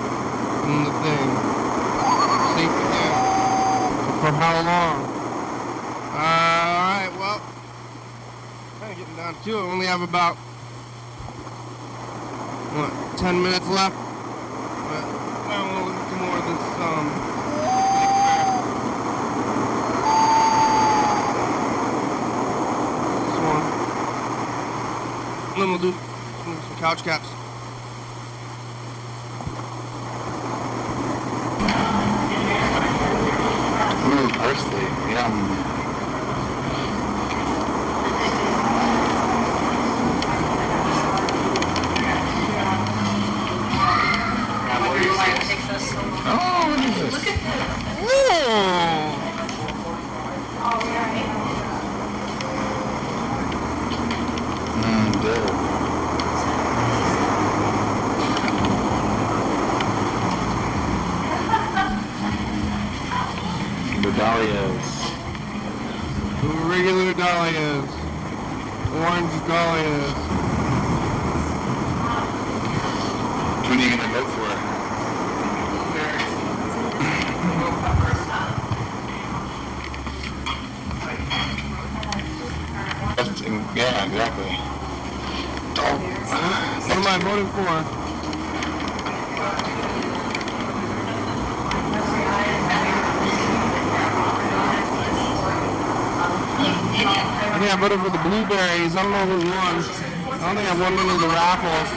in 0.68 0.84
the 0.88 0.94
thing. 1.04 1.28
Safe 2.56 2.76
again. 2.80 3.14
For 4.24 4.32
how 4.32 4.56
long? 4.64 5.04
Uh, 6.12 6.20
alright, 6.20 7.12
well, 7.20 7.40
kind 8.80 8.92
of 8.92 8.98
getting 8.98 9.16
Not 9.16 9.29
too. 9.29 9.29
I 9.46 9.52
only 9.52 9.86
have 9.88 10.02
about 10.02 10.36
what 12.76 12.92
ten 13.18 13.42
minutes 13.42 13.68
left. 13.70 13.96
But 13.96 15.04
I 15.50 15.58
want 15.66 15.78
to 15.80 15.90
look 15.90 16.12
more 16.20 16.38
of 16.38 16.44
this 16.46 16.64
um. 16.80 17.08
This 23.26 23.38
one. 23.48 23.64
And 25.54 25.60
then 25.62 25.68
we'll 25.70 25.80
do 25.80 25.94
some 26.44 26.78
couch 26.78 27.02
caps. 27.04 27.30
Ooh, 34.06 34.30
parsley. 34.38 34.88
Yum. 35.14 35.66
Oh, 46.32 46.66
what 46.70 46.80
is 46.86 46.96
this? 47.00 47.16
Mmm, 53.90 55.12
dill. 55.22 55.48
The 64.02 64.12
dahlias. 64.18 64.88
Regular 66.70 67.14
dahlias. 67.14 67.90
Orange 68.96 69.36
dahlias. 69.48 70.18
Which 73.60 73.70
one 73.70 73.80
are 73.80 73.84
you 73.84 73.90
gonna 73.98 74.14
vote 74.14 74.30
for? 74.36 74.50
That's- 83.16 83.42
Yeah, 83.76 84.06
exactly. 84.06 84.52
What 86.88 86.98
am 86.98 87.08
I 87.08 87.18
voting 87.20 87.48
for? 87.48 87.70
I 97.52 97.58
think 97.60 97.72
I 97.74 97.76
voted 97.80 98.00
for 98.00 98.10
the 98.10 98.18
blueberries. 98.46 98.96
I 98.96 99.04
don't 99.04 99.12
know 99.12 99.26
who 99.26 99.38
won. 99.50 99.84
I 100.32 100.48
don't 100.48 100.56
think 100.56 100.70
I 100.70 100.76
won 100.80 100.94
any 100.94 101.10
of 101.10 101.20
the 101.20 101.28
raffles. 101.28 101.90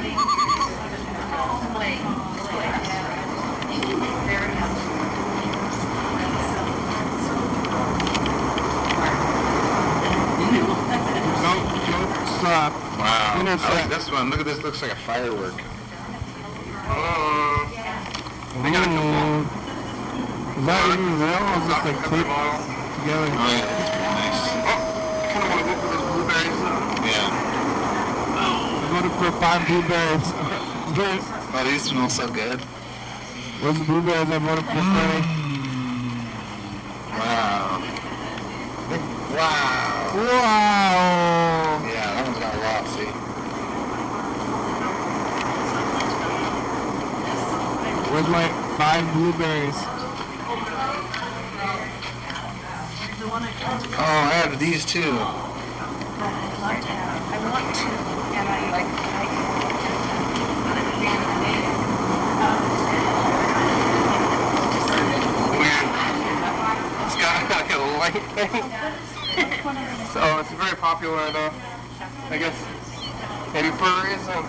Stop. 12.42 12.72
Wow. 12.98 13.38
I 13.38 13.74
like 13.74 13.88
this 13.88 14.10
one. 14.10 14.30
Look 14.30 14.40
at 14.40 14.46
this. 14.46 14.62
Looks 14.62 14.82
like 14.82 14.92
a 14.92 14.96
firework. 14.96 15.54
Mm. 18.54 19.46
Is 20.58 20.66
that 20.66 20.78
even 20.92 21.10
real 21.18 21.42
or 21.42 21.58
is 21.58 21.66
this 21.66 21.80
like 21.82 21.98
taped 22.06 22.30
together? 23.02 23.30
Oh 23.30 23.50
yeah, 23.50 23.66
that's 23.66 23.90
pretty 23.90 24.14
nice. 24.14 24.42
kind 25.32 25.42
of 25.42 25.48
want 25.50 25.58
to 25.58 25.66
go 25.66 25.74
for 25.80 25.88
those 25.90 26.06
blueberries. 26.12 26.58
Yeah. 27.10 27.42
I 29.22 29.26
voted 29.26 29.34
for 29.34 29.40
five 29.40 29.66
blueberries. 29.68 30.32
Oh, 31.54 31.62
these 31.64 31.82
smell 31.82 32.10
so 32.10 32.26
good. 32.26 32.58
What's 33.62 33.78
the 33.78 33.84
blueberries 33.84 34.28
I 34.28 34.38
voted 34.38 34.64
for, 34.64 34.82
Freddie? 34.82 35.22
Wow. 37.12 37.78
Wow. 39.30 40.10
Wow. 40.16 41.86
Yeah, 41.86 42.14
that 42.14 42.26
one's 42.26 42.38
got 42.38 42.52
a 42.52 42.58
lot. 42.58 42.82
See. 42.90 43.10
Where's 48.10 48.28
my 48.28 48.48
five 48.76 49.04
blueberries? 49.14 49.78
Oh, 53.94 54.02
I 54.02 54.32
have 54.42 54.58
these 54.58 54.84
too. 54.84 55.16
I 57.24 57.38
want 57.50 57.74
to, 57.74 57.86
and 58.36 58.48
I 58.48 58.70
like, 58.72 59.12
Weird. 59.12 59.20
It's 59.22 60.60
got 60.64 60.76
like 60.76 61.46
a 62.18 62.31
light 68.02 68.22
thing. 68.34 68.50
so 70.10 70.20
it's 70.40 70.50
very 70.58 70.76
popular 70.76 71.30
though. 71.30 71.52
I 72.30 72.38
guess 72.38 72.58
maybe 73.54 73.70
for 73.78 73.86
a 73.86 74.02
reason. 74.02 74.42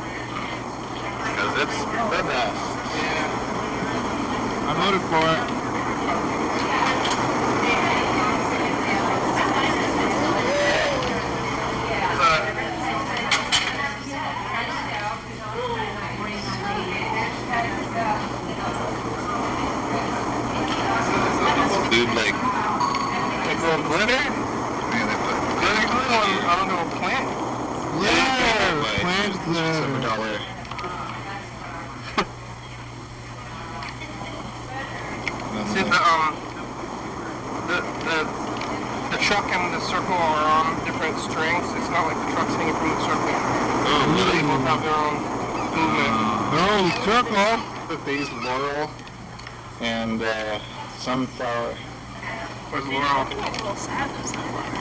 Because 1.21 1.53
it's 1.61 1.79
the 1.85 2.23
best. 2.25 2.73
I 4.65 4.73
voted 4.79 5.01
for 5.01 5.59
it. 5.59 5.63
Dude, 21.93 22.09
like, 22.15 22.33
Like 23.45 23.61
little 23.61 23.92
glitter? 24.05 24.29
man, 24.29 25.07
they 25.07 25.15
put 25.23 25.37
Glitter 25.63 25.87
glue 25.87 26.11
on, 26.51 26.67
a 26.67 26.87
plant? 26.99 27.25
Yeah, 28.03 28.83
Glitter! 28.83 28.99
Plant 28.99 29.33
It's 29.47 30.03
dollar. 30.03 30.35
See 35.73 35.81
the 35.81 35.95
um 35.95 36.35
the 37.67 37.77
the 38.03 38.17
the 39.11 39.19
truck 39.23 39.47
and 39.49 39.73
the 39.73 39.79
circle 39.79 40.13
are 40.13 40.45
on 40.51 40.85
different 40.85 41.17
strings. 41.19 41.65
It's 41.73 41.89
not 41.89 42.05
like 42.07 42.17
the 42.27 42.31
truck's 42.33 42.55
hanging 42.55 42.75
from 42.75 42.89
the 42.89 42.99
circle. 43.01 43.37
Oh, 43.85 44.03
They 44.33 44.41
both 44.41 44.67
have 44.67 44.81
their 44.83 44.99
own 44.99 45.17
movement. 45.73 46.13
Their 46.53 46.67
own 46.75 46.91
circle. 47.07 47.53
With 47.89 48.05
these 48.05 48.29
laurel 48.43 48.89
and 49.81 50.21
uh, 50.21 50.59
sunflower. 50.99 51.75
Laurel? 52.81 53.27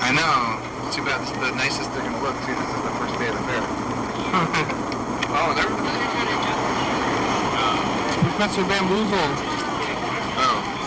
I 0.01 0.11
know. 0.17 0.87
It's 0.87 0.97
too 0.97 1.05
bad. 1.05 1.21
Is 1.23 1.33
the 1.33 1.53
nicest 1.55 1.93
they're 1.93 2.03
gonna 2.03 2.23
look. 2.25 2.35
See, 2.43 2.53
this 2.57 2.69
is 2.73 2.83
the 2.83 2.95
first 2.97 3.19
day 3.19 3.29
of 3.29 3.37
the 3.37 3.45
fair. 3.45 4.79
Oh, 5.35 5.55
they're 5.55 5.65
Professor 8.23 8.63
Bamboozle. 8.65 9.17
Oh. 10.37 10.79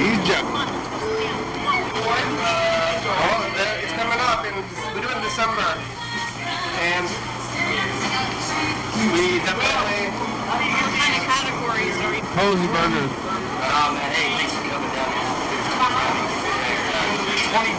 He's 0.00 0.18
juggling. 0.26 0.68
Oh, 3.22 3.52
there- 3.56 3.78
it's 3.82 3.92
coming 3.92 4.20
up, 4.20 4.44
and 4.44 4.56
we 4.94 5.00
do 5.02 5.08
it 5.08 5.16
in 5.16 5.22
December. 5.40 5.72
And 6.84 7.08
we 9.08 9.40
definitely. 9.40 10.12
what 10.12 10.92
kind 11.00 11.16
of 11.16 11.24
categories 11.32 11.96
are 12.04 12.12
you? 12.12 12.20
Cozy 12.36 12.68
burgers. 12.68 13.08
Man, 13.08 14.12
hey, 14.12 14.36
thanks 14.36 14.52
for 14.52 14.68
coming 14.68 14.92
down. 14.92 15.16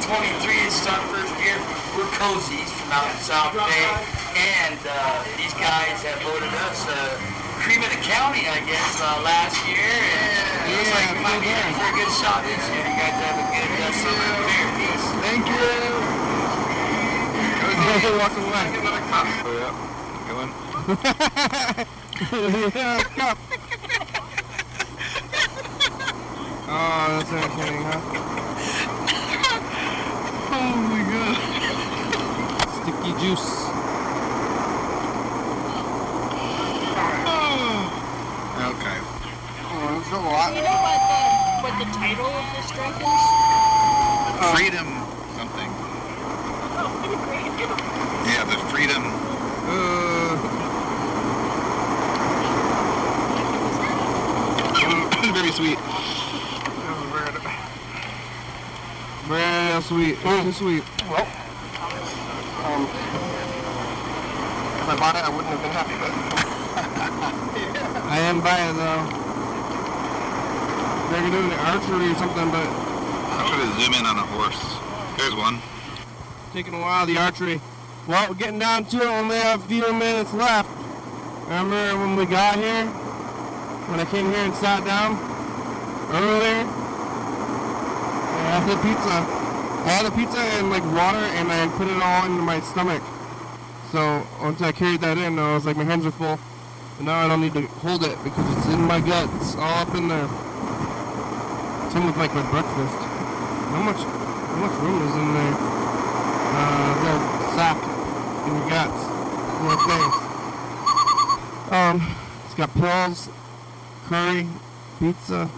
2023 0.10 0.42
is 0.66 0.74
our 0.90 1.06
first 1.14 1.38
year. 1.38 1.54
We're 1.94 2.10
cozies 2.18 2.66
from 2.82 2.98
out 2.98 3.06
in 3.14 3.22
South 3.22 3.54
Bay, 3.54 3.94
and 4.42 4.82
uh, 4.82 5.22
these 5.38 5.54
guys 5.62 6.02
have 6.02 6.18
voted 6.26 6.50
us 6.66 6.82
uh, 6.90 7.14
cream 7.62 7.86
of 7.86 7.94
the 7.94 8.02
county, 8.02 8.50
I 8.50 8.58
guess, 8.66 8.98
uh, 9.06 9.22
last 9.22 9.62
year. 9.70 9.86
And 9.86 10.66
it 10.66 10.82
looks 10.82 10.98
like 10.98 11.14
we 11.14 11.22
might 11.22 11.38
be 11.46 11.54
in 11.54 11.70
for 11.78 11.86
a 11.86 11.94
good 11.94 12.10
shot 12.10 12.42
this 12.42 12.66
year. 12.74 12.90
You 12.90 12.98
guys 12.98 13.22
have 13.22 13.38
a 13.38 13.46
good 13.54 13.70
uh, 13.86 13.94
summer 14.02 14.50
fair 14.50 14.66
piece. 14.82 15.06
Thank 15.22 15.46
you. 15.46 16.22
Walk 17.92 18.32
away. 18.38 18.68
Oh, 19.44 19.52
yeah. 19.60 19.74
Good 20.28 20.38
one. 20.38 20.52
cup. 23.18 23.38
Oh, 26.74 27.06
that's 27.10 27.32
entertaining, 27.34 27.84
huh? 27.84 28.00
Oh 30.54 30.76
my 30.90 31.02
god. 31.12 31.62
whiskey 33.02 33.14
juice. 33.26 33.50
Okay. 38.62 39.00
Oh, 39.68 39.88
that's 39.92 40.12
a 40.12 40.20
lot. 40.22 40.56
You 40.56 40.62
know 40.62 40.80
what 40.82 41.02
the 41.10 41.22
what 41.62 41.74
the 41.80 41.88
title 41.98 42.30
of 42.30 42.46
this 42.56 42.70
drink 42.72 42.96
is? 43.02 43.24
Freedom 44.54 44.88
something. 45.38 45.70
Yeah, 48.28 48.44
the 48.46 48.58
freedom. 48.70 49.04
Uh, 49.74 49.78
very 55.34 55.52
sweet. 55.52 55.78
Very 59.28 59.82
sweet. 59.82 60.18
Too 60.20 60.52
sweet. 60.52 60.84
Well, 61.08 61.26
um, 62.68 62.84
if 64.76 64.90
I 64.90 64.96
bought 65.00 65.16
it, 65.16 65.24
I 65.24 65.30
wouldn't 65.30 65.52
have 65.56 65.62
been 65.62 65.72
happy, 65.72 65.96
but 66.04 66.12
I 68.12 68.20
am 68.28 68.42
buying 68.42 68.70
it 68.70 68.74
though. 68.76 69.04
They're 71.12 71.32
doing 71.32 71.50
the 71.50 71.60
archery 71.64 72.12
or 72.12 72.16
something, 72.16 72.52
but 72.52 72.68
I'm 72.68 73.48
trying 73.48 73.68
to 73.68 73.74
zoom 73.80 73.94
in 73.94 74.06
on 74.06 74.18
a 74.18 74.26
horse. 74.36 74.62
There's 75.18 75.36
one. 75.36 75.60
taking 76.54 76.74
a 76.74 76.80
while, 76.80 77.06
the 77.06 77.18
archery. 77.18 77.62
Well, 78.08 78.30
we're 78.30 78.36
getting 78.36 78.58
down 78.58 78.86
to 78.86 78.98
it. 78.98 79.06
Only 79.06 79.36
have 79.38 79.64
a 79.64 79.68
few 79.68 79.94
minutes 79.94 80.34
left. 80.34 80.68
Remember 81.46 81.98
when 81.98 82.16
we 82.16 82.26
got 82.26 82.58
here? 82.58 82.88
When 83.94 84.00
I 84.00 84.06
came 84.06 84.26
here 84.26 84.42
and 84.42 84.56
sat 84.56 84.84
down 84.86 85.14
earlier? 86.10 86.66
I 88.26 88.58
had 88.58 88.66
the 88.66 88.76
pizza. 88.82 89.18
I 89.86 89.90
had 89.94 90.06
a 90.08 90.12
pizza 90.18 90.40
and 90.58 90.72
like 90.72 90.82
water 90.98 91.22
and 91.38 91.52
I 91.52 91.68
put 91.78 91.88
it 91.88 92.02
all 92.02 92.26
into 92.26 92.42
my 92.42 92.60
stomach. 92.62 93.04
So 93.92 94.26
once 94.42 94.62
I 94.64 94.72
carried 94.72 95.02
that 95.02 95.20
in, 95.20 95.38
I 95.38 95.54
was 95.54 95.68
like, 95.68 95.78
my 95.78 95.84
hands 95.84 96.06
are 96.06 96.12
full. 96.12 96.40
And 96.98 97.06
now 97.06 97.20
I 97.20 97.28
don't 97.28 97.42
need 97.42 97.54
to 97.54 97.68
hold 97.86 98.04
it 98.04 98.18
because 98.24 98.58
it's 98.58 98.66
in 98.74 98.82
my 98.82 99.00
gut. 99.00 99.30
It's 99.38 99.54
all 99.56 99.86
up 99.86 99.94
in 99.94 100.08
there. 100.08 100.28
Same 101.94 102.08
with 102.08 102.18
like 102.18 102.34
my 102.34 102.50
breakfast. 102.50 102.98
How 102.98 103.84
much, 103.86 104.02
how 104.02 104.58
much 104.58 104.74
room 104.82 105.06
is 105.06 105.14
in 105.22 105.34
there? 105.38 105.54
Uh, 106.50 106.98
little 107.06 107.22
sack 107.54 107.91
in 108.46 108.56
your 108.56 108.70
guts. 108.70 109.02
Little 109.62 109.78
things. 109.88 110.32
Um, 111.72 112.16
it's 112.46 112.56
got 112.56 112.74
pills, 112.74 113.30
curry, 114.08 114.48
pizza, 115.00 115.50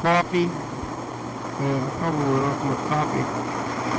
coffee. 0.00 0.48
Yeah, 0.48 1.90
probably 1.98 2.40
not 2.40 2.64
much 2.64 2.78
coffee. 2.88 3.52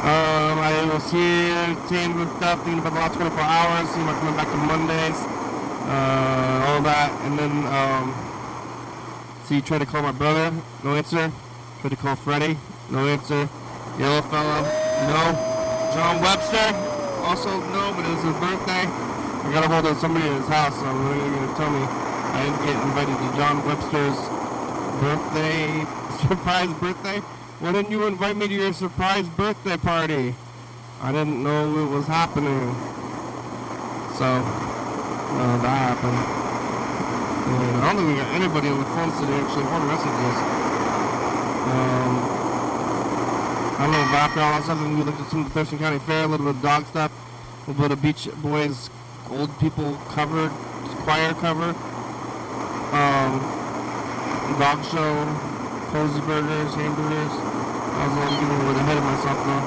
Um, 0.03 0.59
I 0.59 0.89
was 0.91 1.11
here, 1.11 1.55
entertained 1.55 2.19
with 2.19 2.35
stuff, 2.37 2.63
thinking 2.65 2.79
about 2.79 2.93
the 2.93 2.99
last 2.99 3.15
24 3.15 3.39
hours, 3.39 3.89
seeing 3.89 4.03
about 4.03 4.19
coming 4.19 4.35
back 4.35 4.49
to 4.51 4.57
Mondays, 4.57 5.15
uh, 5.87 6.65
all 6.67 6.81
that, 6.81 7.11
and 7.23 7.39
then, 7.39 7.53
um, 7.71 8.13
see, 9.45 9.61
tried 9.61 9.79
to 9.79 9.85
call 9.85 10.01
my 10.01 10.11
brother, 10.11 10.51
no 10.83 10.95
answer. 10.95 11.31
Tried 11.79 11.91
to 11.91 11.95
call 11.95 12.15
Freddie, 12.15 12.57
no 12.89 13.07
answer. 13.07 13.47
Yellow 13.97 14.21
fellow, 14.23 14.61
no. 15.07 15.53
John 15.93 16.21
Webster, 16.21 16.92
also 17.23 17.49
no, 17.71 17.93
but 17.95 18.05
it 18.05 18.11
was 18.13 18.23
his 18.23 18.37
birthday. 18.37 18.83
I 18.83 19.51
got 19.51 19.63
a 19.63 19.67
hold 19.67 19.85
of 19.87 19.97
somebody 19.97 20.27
at 20.27 20.35
his 20.37 20.47
house, 20.47 20.75
so 20.75 20.83
they're 20.83 21.31
going 21.31 21.47
to 21.47 21.55
tell 21.55 21.71
me 21.71 21.83
I 21.83 22.43
didn't 22.43 22.61
get 22.67 22.75
invited 22.83 23.15
to 23.15 23.27
John 23.39 23.55
Webster's 23.65 24.19
birthday, 24.99 25.85
surprise 26.27 26.71
birthday. 26.79 27.19
Why 27.59 27.71
didn't 27.71 27.91
you 27.91 28.07
invite 28.07 28.35
me 28.35 28.47
to 28.47 28.53
your 28.53 28.73
surprise 28.73 29.27
birthday 29.27 29.77
party? 29.77 30.35
I 31.01 31.11
didn't 31.11 31.43
know 31.43 31.79
it 31.79 31.89
was 31.89 32.07
happening. 32.07 32.75
So, 34.19 34.27
that 35.63 35.77
happened. 35.95 36.43
And 37.43 37.77
I 37.77 37.93
don't 37.93 37.97
think 37.97 38.07
we 38.07 38.15
got 38.15 38.31
anybody 38.35 38.67
on 38.67 38.79
the 38.79 38.85
phone 38.95 39.11
today 39.19 39.39
actually 39.39 39.67
or 39.67 39.79
messages. 39.87 40.37
Um, 41.71 42.32
I 43.77 43.85
don't 43.85 43.91
know, 43.91 44.17
after 44.17 44.39
all 44.39 44.51
that 44.53 44.63
stuff, 44.63 44.79
and 44.79 44.97
we 44.97 45.03
looked 45.03 45.19
at 45.19 45.29
some 45.29 45.39
of 45.41 45.45
the 45.45 45.53
Thurston 45.53 45.79
County 45.79 45.99
Fair, 45.99 46.25
a 46.25 46.27
little 46.27 46.45
bit 46.45 46.55
of 46.55 46.61
dog 46.61 46.85
stuff, 46.87 47.11
a 47.11 47.71
little 47.71 47.81
bit 47.81 47.91
of 47.91 48.01
Beach 48.01 48.29
Boys 48.41 48.89
old 49.31 49.49
people 49.59 49.93
cover, 50.13 50.49
choir 51.03 51.33
cover, 51.41 51.73
um, 52.93 53.31
dog 54.59 54.83
show, 54.85 55.09
cozy 55.89 56.21
burgers, 56.21 56.73
hamburgers. 56.75 57.33
I 57.33 58.07
was 58.07 58.17
a 58.17 58.21
a 58.21 58.57
little 58.61 58.75
ahead 58.77 58.97
of 58.97 59.03
myself 59.03 59.37
though. 59.45 59.65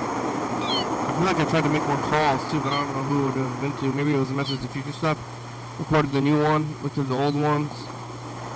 I 1.07 1.11
feel 1.17 1.27
like 1.27 1.41
I 1.41 1.51
tried 1.51 1.65
to 1.65 1.71
make 1.71 1.83
more 1.87 1.97
calls 1.97 2.43
too, 2.51 2.61
but 2.61 2.73
I 2.73 2.85
don't 2.85 2.93
know 2.95 3.03
who 3.05 3.17
it 3.21 3.25
would 3.27 3.51
have 3.51 3.61
been 3.61 3.73
to. 3.79 3.97
Maybe 3.97 4.15
it 4.15 4.19
was 4.19 4.31
a 4.31 4.35
message 4.35 4.61
to 4.61 4.69
future 4.69 4.93
stuff. 4.93 5.19
Recorded 5.79 6.13
the 6.13 6.21
new 6.21 6.43
one, 6.43 6.67
looked 6.83 6.99
at 6.99 7.09
the 7.09 7.15
old 7.15 7.35
ones. 7.35 7.71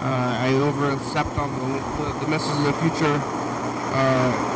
Uh, 0.01 0.47
I 0.47 0.55
overstepped 0.55 1.37
on 1.37 1.51
the, 1.59 1.79
the, 2.03 2.25
the 2.25 2.29
message 2.29 2.57
of 2.57 2.65
the 2.65 2.73
future 2.81 3.21
uh, 3.93 4.50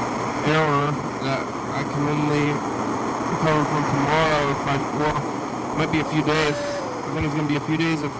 error 0.46 0.92
that 1.24 1.40
I 1.72 1.82
can 1.82 2.02
only 2.08 2.52
recover 3.32 3.64
from 3.64 3.82
tomorrow 3.88 4.50
if 4.52 4.60
I, 4.68 4.76
well, 5.00 5.16
might 5.78 5.92
be 5.92 6.00
a 6.00 6.04
few 6.04 6.22
days. 6.22 6.54
I 6.54 7.10
think 7.14 7.26
it's 7.26 7.34
going 7.34 7.46
to 7.46 7.52
be 7.52 7.56
a 7.56 7.66
few 7.66 7.76
days 7.76 8.02
of 8.02 8.12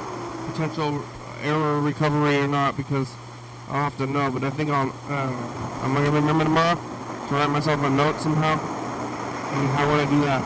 potential 0.53 1.05
error 1.43 1.81
recovery 1.81 2.39
or 2.39 2.49
not 2.49 2.77
because 2.77 3.13
I'll 3.69 3.85
have 3.85 3.97
to 3.99 4.07
know. 4.07 4.31
But 4.31 4.45
I 4.45 4.51
think 4.51 4.71
I'll, 4.71 4.89
uh, 5.09 5.85
am 5.85 5.95
going 5.95 6.07
to 6.07 6.11
remember 6.13 6.45
tomorrow 6.45 6.75
to 6.75 7.35
write 7.35 7.51
myself 7.51 7.83
a 7.85 7.91
note 7.91 8.21
somehow? 8.21 8.59
And 8.59 9.69
how 9.71 9.91
would 9.91 10.01
I 10.01 10.11
do 10.11 10.21
that? 10.25 10.43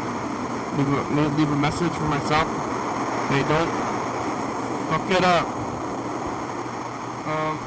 Leave 0.78 0.88
a, 0.88 1.38
leave 1.38 1.50
a 1.50 1.56
message 1.56 1.92
for 1.92 2.08
myself? 2.10 2.46
Hey, 3.30 3.42
don't 3.46 3.70
fuck 4.90 5.10
it 5.10 5.24
up. 5.24 5.46
Um, 7.28 7.58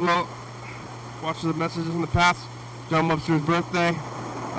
well, 0.00 0.28
watch 1.22 1.42
the 1.42 1.54
messages 1.54 1.94
in 1.94 2.00
the 2.00 2.06
past. 2.08 2.51
John 2.92 3.08
Webster's 3.08 3.40
birthday. 3.40 3.96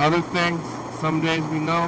Other 0.02 0.20
things. 0.34 0.58
Some 0.98 1.22
days 1.22 1.46
we 1.54 1.60
know. 1.62 1.86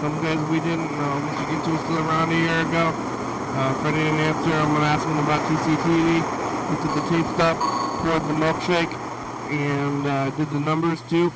Some 0.00 0.16
days 0.24 0.40
we 0.48 0.56
didn't 0.64 0.88
know. 0.88 1.12
Mr. 1.20 1.44
Gintu 1.52 1.68
was 1.68 1.84
still 1.84 2.00
around 2.08 2.32
a 2.32 2.40
year 2.40 2.64
ago. 2.64 2.96
Uh, 2.96 3.76
Freddie 3.84 4.00
didn't 4.00 4.24
answer. 4.24 4.56
I'm 4.56 4.72
going 4.72 4.80
to 4.80 4.88
ask 4.88 5.04
him 5.04 5.20
about 5.20 5.44
TCTV. 5.52 6.16
He 6.16 6.74
took 6.80 6.96
the 6.96 7.04
tapes 7.12 7.36
up, 7.44 7.60
poured 8.00 8.24
the 8.24 8.40
milkshake, 8.40 8.88
and 9.52 10.06
uh, 10.06 10.30
did 10.30 10.48
the 10.48 10.60
numbers 10.60 11.02
too. 11.12 11.30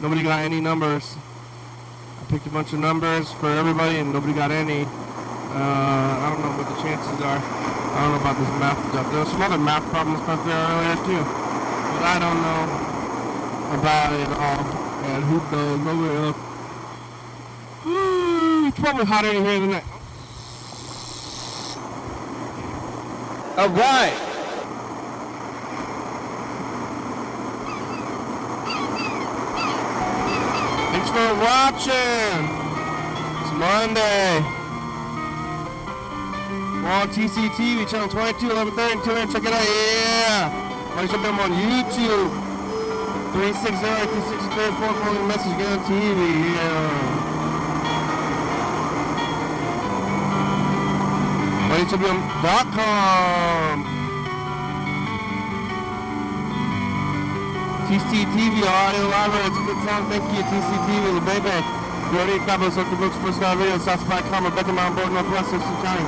Nobody 0.00 0.22
got 0.22 0.40
any 0.40 0.62
numbers. 0.62 1.14
I 2.16 2.24
picked 2.32 2.46
a 2.46 2.50
bunch 2.50 2.72
of 2.72 2.78
numbers 2.78 3.30
for 3.32 3.50
everybody, 3.50 3.98
and 3.98 4.10
nobody 4.10 4.32
got 4.32 4.50
any. 4.50 4.88
Uh, 5.52 6.24
I 6.24 6.32
don't 6.32 6.40
know 6.40 6.56
what 6.56 6.64
the 6.64 6.80
chances 6.80 7.20
are. 7.20 7.36
I 7.36 8.08
don't 8.08 8.16
know 8.16 8.24
about 8.24 8.40
this 8.40 8.48
math 8.56 8.80
stuff. 8.88 9.04
There 9.12 9.20
was 9.20 9.28
some 9.28 9.42
other 9.42 9.58
math 9.58 9.84
problems 9.92 10.24
back 10.24 10.40
there 10.48 10.56
earlier 10.56 10.96
too. 11.04 11.22
But 11.92 12.08
I 12.08 12.16
don't 12.18 12.40
know 12.40 12.87
about 13.70 14.12
it 14.12 14.28
all. 14.28 14.88
And 15.04 15.24
who 15.24 15.36
knows? 15.50 15.80
Nobody 15.80 16.14
else. 16.14 16.36
Hmm, 17.84 18.68
it's 18.68 18.78
probably 18.80 19.04
hotter 19.04 19.28
in 19.28 19.44
here 19.44 19.60
than 19.60 19.70
that. 19.72 19.84
All 23.58 23.68
right. 23.70 24.14
Thanks 30.92 31.10
for 31.10 31.28
watching. 31.42 32.44
It's 33.42 33.52
Monday. 33.58 34.58
We're 36.82 36.94
on 36.94 37.08
TCTV, 37.08 37.88
channel 37.90 38.08
22, 38.08 38.46
1130, 38.46 38.92
and 38.92 39.04
200. 39.04 39.32
Check 39.32 39.44
it 39.44 39.52
out. 39.52 39.64
Yeah. 39.66 40.96
Watch 40.96 41.10
them 41.10 41.38
on 41.38 41.50
YouTube. 41.52 42.47
360 43.38 43.70
263 43.70 44.98
calling 44.98 45.30
message 45.30 45.62
on 45.62 45.78
TV. 45.86 46.58
Yeah. 46.58 46.90
WTBM.com. 51.70 53.86
TCTV 57.86 58.66
audio 58.66 59.06
library. 59.06 59.46
It's 59.46 59.54
a 59.54 59.62
good 59.62 59.78
sound. 59.86 60.10
Thank 60.10 60.26
you, 60.34 60.42
TCTV, 60.42 61.14
the 61.14 61.22
baby. 61.22 61.62
Already 62.10 62.42
Cabo, 62.42 62.74
Social 62.74 62.98
Books, 62.98 63.14
First 63.22 63.38
Guy 63.38 63.54
Radio, 63.54 63.78
South 63.78 64.02
by 64.08 64.20
Comma, 64.34 64.50
Beckham, 64.50 64.74
Mount 64.74 64.96
Board, 64.96 65.12
Northwest, 65.12 65.50
Thurston 65.54 65.76
County, 65.86 66.02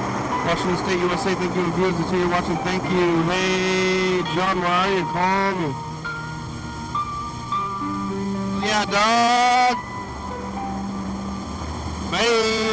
Washington 0.51 0.79
State, 0.83 0.99
USA. 0.99 1.33
Thank 1.39 1.55
you, 1.55 1.63
viewers, 1.79 1.95
until 1.95 2.19
you're 2.19 2.29
watching. 2.29 2.59
Thank 2.67 2.83
you. 2.91 3.23
Hey, 3.31 4.19
John, 4.35 4.59
where 4.59 4.67
are 4.67 4.91
you? 4.91 5.07
Call 5.15 5.55
me. 5.63 5.90
Yeah, 8.71 8.85
dog. 8.85 9.77
Bye. 12.13 12.70